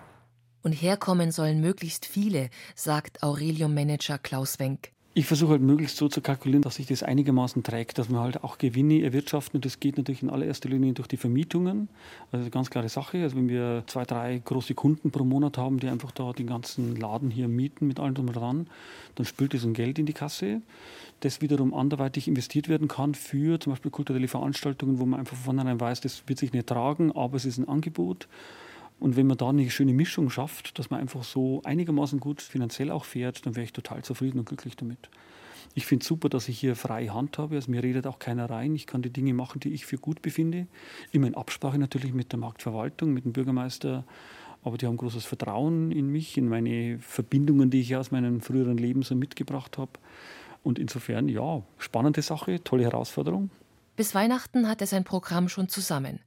Und 0.64 0.74
herkommen 0.74 1.32
sollen 1.32 1.62
möglichst 1.62 2.08
viele, 2.08 2.50
sagt 2.74 3.22
Aurelium-Manager 3.22 4.18
Klaus 4.18 4.58
Wenk. 4.60 4.95
Ich 5.18 5.28
versuche 5.28 5.52
halt 5.52 5.62
möglichst 5.62 5.96
so 5.96 6.10
zu 6.10 6.20
kalkulieren, 6.20 6.62
dass 6.62 6.76
sich 6.76 6.88
das 6.88 7.02
einigermaßen 7.02 7.64
trägt, 7.64 7.98
dass 8.00 8.10
wir 8.10 8.20
halt 8.20 8.44
auch 8.44 8.58
Gewinne 8.58 9.02
erwirtschaften. 9.02 9.60
Und 9.60 9.64
das 9.64 9.80
geht 9.80 9.96
natürlich 9.96 10.22
in 10.22 10.30
allererster 10.30 10.68
Linie 10.68 10.92
durch 10.92 11.08
die 11.08 11.16
Vermietungen. 11.16 11.88
Also 12.34 12.44
eine 12.44 12.50
ganz 12.52 12.70
klare 12.70 12.90
Sache. 12.90 13.24
Also 13.24 13.38
wenn 13.38 13.48
wir 13.48 13.86
zwei, 13.88 14.04
drei 14.04 14.42
große 14.44 14.74
Kunden 14.74 15.12
pro 15.12 15.24
Monat 15.24 15.58
haben, 15.58 15.80
die 15.80 15.88
einfach 15.88 16.12
da 16.12 16.34
den 16.34 16.48
ganzen 16.48 16.98
Laden 16.98 17.32
hier 17.32 17.48
mieten 17.48 17.88
mit 17.88 17.98
allem 17.98 18.14
drum 18.14 18.28
und 18.28 18.36
dran, 18.36 18.68
dann 19.16 19.26
spült 19.26 19.54
das 19.54 19.64
ein 19.64 19.74
Geld 19.74 20.00
in 20.00 20.06
die 20.06 20.12
Kasse, 20.12 20.62
das 21.22 21.40
wiederum 21.40 21.74
anderweitig 21.74 22.28
investiert 22.28 22.68
werden 22.68 22.90
kann 22.90 23.16
für 23.16 23.58
zum 23.58 23.72
Beispiel 23.72 23.92
kulturelle 23.92 24.28
Veranstaltungen, 24.28 25.00
wo 25.00 25.06
man 25.06 25.22
einfach 25.22 25.38
von 25.38 25.46
vornherein 25.46 25.80
weiß, 25.80 26.02
das 26.02 26.24
wird 26.28 26.40
sich 26.40 26.52
nicht 26.52 26.68
tragen, 26.68 27.14
aber 27.14 27.38
es 27.38 27.46
ist 27.46 27.58
ein 27.58 27.70
Angebot. 27.70 28.28
Und 29.00 29.16
wenn 29.18 29.28
man 29.28 29.38
da 29.38 29.50
eine 29.50 29.70
schöne 29.70 29.94
Mischung 29.94 30.30
schafft, 30.30 30.80
dass 30.80 30.90
man 30.90 31.02
einfach 31.02 31.24
so 31.24 31.62
einigermaßen 31.64 32.20
gut 32.20 32.42
finanziell 32.42 32.92
auch 32.92 33.06
fährt, 33.06 33.46
dann 33.46 33.56
wäre 33.56 33.66
ich 33.66 33.74
total 33.74 34.04
zufrieden 34.04 34.40
und 34.40 34.46
glücklich 34.46 34.76
damit. 34.76 35.10
Ich 35.74 35.86
finde 35.86 36.04
es 36.04 36.08
super, 36.08 36.30
dass 36.30 36.48
ich 36.48 36.58
hier 36.58 36.76
freie 36.76 37.14
Hand 37.14 37.38
habe. 37.38 37.56
Also 37.56 37.70
mir 37.70 37.84
redet 37.84 38.08
auch 38.08 38.20
keiner 38.20 38.50
rein. 38.50 38.76
Ich 38.76 38.88
kann 38.88 39.02
die 39.02 39.10
Dinge 39.10 39.34
machen, 39.34 39.60
die 39.60 39.74
ich 39.74 39.86
für 39.86 39.98
gut 39.98 40.22
befinde. 40.22 40.68
Immer 41.12 41.28
in 41.28 41.36
Absprache 41.36 41.78
natürlich 41.78 42.14
mit 42.14 42.32
der 42.32 42.40
Marktverwaltung, 42.40 43.12
mit 43.12 43.26
dem 43.26 43.34
Bürgermeister. 43.34 44.06
Aber 44.64 44.78
die 44.78 44.88
haben 44.88 44.96
großes 44.98 45.26
Vertrauen 45.26 45.92
in 45.92 46.08
mich, 46.08 46.38
in 46.38 46.48
meine 46.48 46.98
Verbindungen, 47.00 47.70
die 47.70 47.82
ich 47.82 47.96
aus 47.96 48.12
meinem 48.12 48.42
früheren 48.42 48.78
Leben 48.78 49.04
so 49.04 49.16
mitgebracht 49.16 49.78
habe. 49.78 49.92
Und 50.64 50.80
insofern, 50.80 51.28
ja, 51.28 51.62
spannende 51.78 52.22
Sache, 52.22 52.64
tolle 52.64 52.84
Herausforderung. 52.84 53.50
Bis 53.96 54.16
Weihnachten 54.16 54.68
hat 54.68 54.82
er 54.82 54.88
sein 54.88 55.04
Programm 55.04 55.50
schon 55.50 55.70
zusammen. 55.70 56.20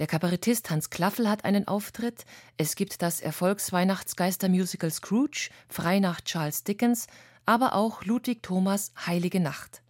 Der 0.00 0.08
Kabarettist 0.08 0.70
Hans 0.70 0.90
Klaffel 0.90 1.30
hat 1.30 1.44
einen 1.44 1.68
Auftritt. 1.68 2.24
Es 2.56 2.74
gibt 2.74 3.00
das 3.00 3.20
Erfolgsweihnachtsgeister-Musical 3.20 4.90
Scrooge, 4.90 5.50
frei 5.68 6.00
nach 6.00 6.20
Charles 6.20 6.64
Dickens, 6.64 7.06
aber 7.46 7.74
auch 7.74 8.04
Ludwig 8.04 8.42
Thomas 8.42 8.92
Heilige 9.06 9.38
Nacht. 9.38 9.82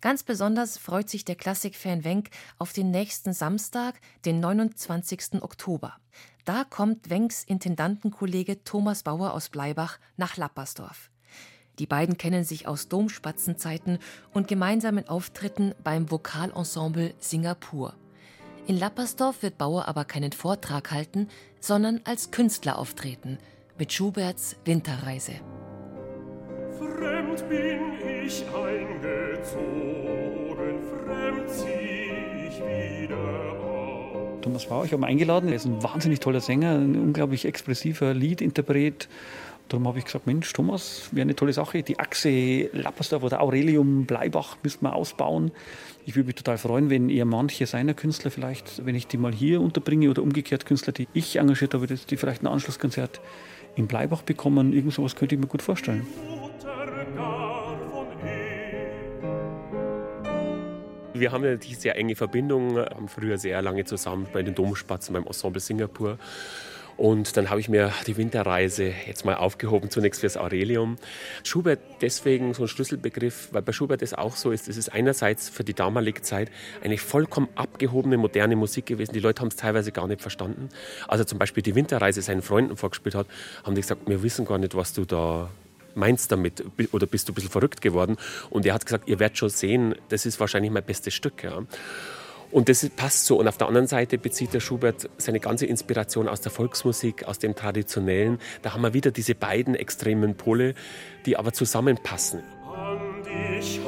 Ganz 0.00 0.22
besonders 0.22 0.78
freut 0.78 1.10
sich 1.10 1.24
der 1.24 1.34
Klassikfan 1.34 2.04
Wenk 2.04 2.30
auf 2.58 2.72
den 2.72 2.92
nächsten 2.92 3.32
Samstag, 3.32 4.00
den 4.24 4.38
29. 4.38 5.42
Oktober. 5.42 5.96
Da 6.44 6.62
kommt 6.62 7.10
Wenks 7.10 7.42
Intendantenkollege 7.42 8.62
Thomas 8.62 9.02
Bauer 9.02 9.32
aus 9.32 9.48
Bleibach 9.48 9.98
nach 10.16 10.36
Lappersdorf. 10.36 11.10
Die 11.80 11.86
beiden 11.86 12.16
kennen 12.16 12.44
sich 12.44 12.68
aus 12.68 12.88
Domspatzenzeiten 12.88 13.98
und 14.32 14.46
gemeinsamen 14.46 15.08
Auftritten 15.08 15.74
beim 15.82 16.10
Vokalensemble 16.10 17.14
Singapur. 17.18 17.94
In 18.68 18.78
Lappersdorf 18.78 19.42
wird 19.42 19.58
Bauer 19.58 19.88
aber 19.88 20.04
keinen 20.04 20.30
Vortrag 20.30 20.92
halten, 20.92 21.28
sondern 21.58 22.00
als 22.04 22.30
Künstler 22.30 22.78
auftreten 22.78 23.38
mit 23.76 23.92
Schuberts 23.92 24.54
Winterreise. 24.64 25.32
Fremd 26.78 27.48
bin 27.48 27.80
ich 28.24 28.44
eingezogen, 28.54 29.42
fremd 30.88 31.50
zieh 31.50 32.46
ich 32.46 32.60
wieder 32.60 33.16
auf. 33.60 34.40
Thomas 34.42 34.66
Bauer, 34.66 34.84
ich 34.84 34.92
habe 34.92 35.02
ihn 35.02 35.08
eingeladen. 35.08 35.48
Er 35.48 35.56
ist 35.56 35.64
ein 35.64 35.82
wahnsinnig 35.82 36.20
toller 36.20 36.40
Sänger, 36.40 36.76
ein 36.76 36.94
unglaublich 36.94 37.44
expressiver 37.44 38.14
Liedinterpret. 38.14 39.08
Darum 39.68 39.88
habe 39.88 39.98
ich 39.98 40.04
gesagt, 40.04 40.26
Mensch, 40.26 40.52
Thomas, 40.52 41.08
wäre 41.12 41.22
eine 41.22 41.34
tolle 41.34 41.52
Sache. 41.52 41.82
Die 41.82 41.98
Achse 41.98 42.68
Lappersdorf 42.72 43.22
oder 43.22 43.40
Aurelium 43.40 44.04
Bleibach 44.04 44.56
müssten 44.62 44.84
wir 44.84 44.94
ausbauen. 44.94 45.50
Ich 46.04 46.14
würde 46.14 46.26
mich 46.26 46.34
total 46.34 46.58
freuen, 46.58 46.90
wenn 46.90 47.08
eher 47.08 47.24
manche 47.24 47.66
seiner 47.66 47.94
Künstler 47.94 48.30
vielleicht, 48.30 48.84
wenn 48.84 48.94
ich 48.94 49.06
die 49.06 49.16
mal 49.16 49.32
hier 49.32 49.60
unterbringe 49.60 50.10
oder 50.10 50.22
umgekehrt 50.22 50.66
Künstler, 50.66 50.92
die 50.92 51.08
ich 51.14 51.36
engagiert 51.36 51.74
habe, 51.74 51.86
die 51.86 52.16
vielleicht 52.16 52.42
ein 52.42 52.48
Anschlusskonzert 52.48 53.20
in 53.76 53.86
Bleibach 53.86 54.22
bekommen. 54.22 54.72
Irgend 54.72 54.92
sowas 54.92 55.16
könnte 55.16 55.36
ich 55.36 55.40
mir 55.40 55.46
gut 55.46 55.62
vorstellen. 55.62 56.06
Wir 61.14 61.30
haben 61.30 61.60
die 61.60 61.74
sehr 61.74 61.96
enge 61.96 62.16
Verbindung, 62.16 62.78
haben 62.78 63.06
früher 63.06 63.38
sehr 63.38 63.62
lange 63.62 63.84
zusammen 63.84 64.26
bei 64.32 64.42
den 64.42 64.54
Domspatzen 64.54 65.12
beim 65.12 65.24
Ensemble 65.24 65.60
Singapur. 65.60 66.18
Und 66.96 67.36
dann 67.36 67.50
habe 67.50 67.60
ich 67.60 67.68
mir 67.68 67.92
die 68.06 68.16
Winterreise 68.16 68.92
jetzt 69.06 69.24
mal 69.24 69.34
aufgehoben, 69.34 69.90
zunächst 69.90 70.20
fürs 70.20 70.36
Aurelium. 70.36 70.96
Schubert 71.42 71.80
deswegen 72.00 72.54
so 72.54 72.62
ein 72.62 72.68
Schlüsselbegriff, 72.68 73.48
weil 73.52 73.62
bei 73.62 73.72
Schubert 73.72 74.02
es 74.02 74.14
auch 74.14 74.36
so 74.36 74.50
ist, 74.50 74.68
es 74.68 74.76
ist 74.76 74.92
einerseits 74.92 75.48
für 75.48 75.64
die 75.64 75.74
damalige 75.74 76.22
Zeit 76.22 76.50
eine 76.82 76.98
vollkommen 76.98 77.48
abgehobene, 77.54 78.16
moderne 78.16 78.56
Musik 78.56 78.86
gewesen. 78.86 79.12
Die 79.12 79.20
Leute 79.20 79.40
haben 79.40 79.48
es 79.48 79.56
teilweise 79.56 79.92
gar 79.92 80.06
nicht 80.06 80.20
verstanden. 80.20 80.68
Also 81.08 81.24
zum 81.24 81.38
Beispiel 81.38 81.62
die 81.62 81.74
Winterreise 81.74 82.22
seinen 82.22 82.42
Freunden 82.42 82.76
vorgespielt 82.76 83.14
hat, 83.14 83.26
haben 83.64 83.74
die 83.74 83.80
gesagt, 83.80 84.02
wir 84.06 84.22
wissen 84.22 84.44
gar 84.44 84.58
nicht, 84.58 84.74
was 84.74 84.92
du 84.92 85.04
da 85.04 85.50
meinst 85.94 86.32
damit 86.32 86.64
oder 86.92 87.06
bist 87.06 87.28
du 87.28 87.32
ein 87.32 87.34
bisschen 87.34 87.50
verrückt 87.50 87.80
geworden? 87.80 88.16
Und 88.50 88.66
er 88.66 88.74
hat 88.74 88.84
gesagt, 88.84 89.08
ihr 89.08 89.18
werdet 89.18 89.38
schon 89.38 89.50
sehen, 89.50 89.94
das 90.08 90.26
ist 90.26 90.40
wahrscheinlich 90.40 90.70
mein 90.70 90.84
bestes 90.84 91.14
Stück. 91.14 91.42
Ja. 91.42 91.62
Und 92.52 92.68
das 92.68 92.88
passt 92.90 93.26
so. 93.26 93.38
Und 93.38 93.48
auf 93.48 93.56
der 93.56 93.66
anderen 93.66 93.86
Seite 93.86 94.18
bezieht 94.18 94.52
der 94.52 94.60
Schubert 94.60 95.08
seine 95.16 95.40
ganze 95.40 95.66
Inspiration 95.66 96.28
aus 96.28 96.42
der 96.42 96.52
Volksmusik, 96.52 97.24
aus 97.24 97.38
dem 97.38 97.56
Traditionellen. 97.56 98.38
Da 98.60 98.74
haben 98.74 98.82
wir 98.82 98.92
wieder 98.92 99.10
diese 99.10 99.34
beiden 99.34 99.74
extremen 99.74 100.36
Pole, 100.36 100.74
die 101.24 101.36
aber 101.38 101.52
zusammenpassen. 101.52 102.42
An 102.70 103.22
dich 103.24 103.80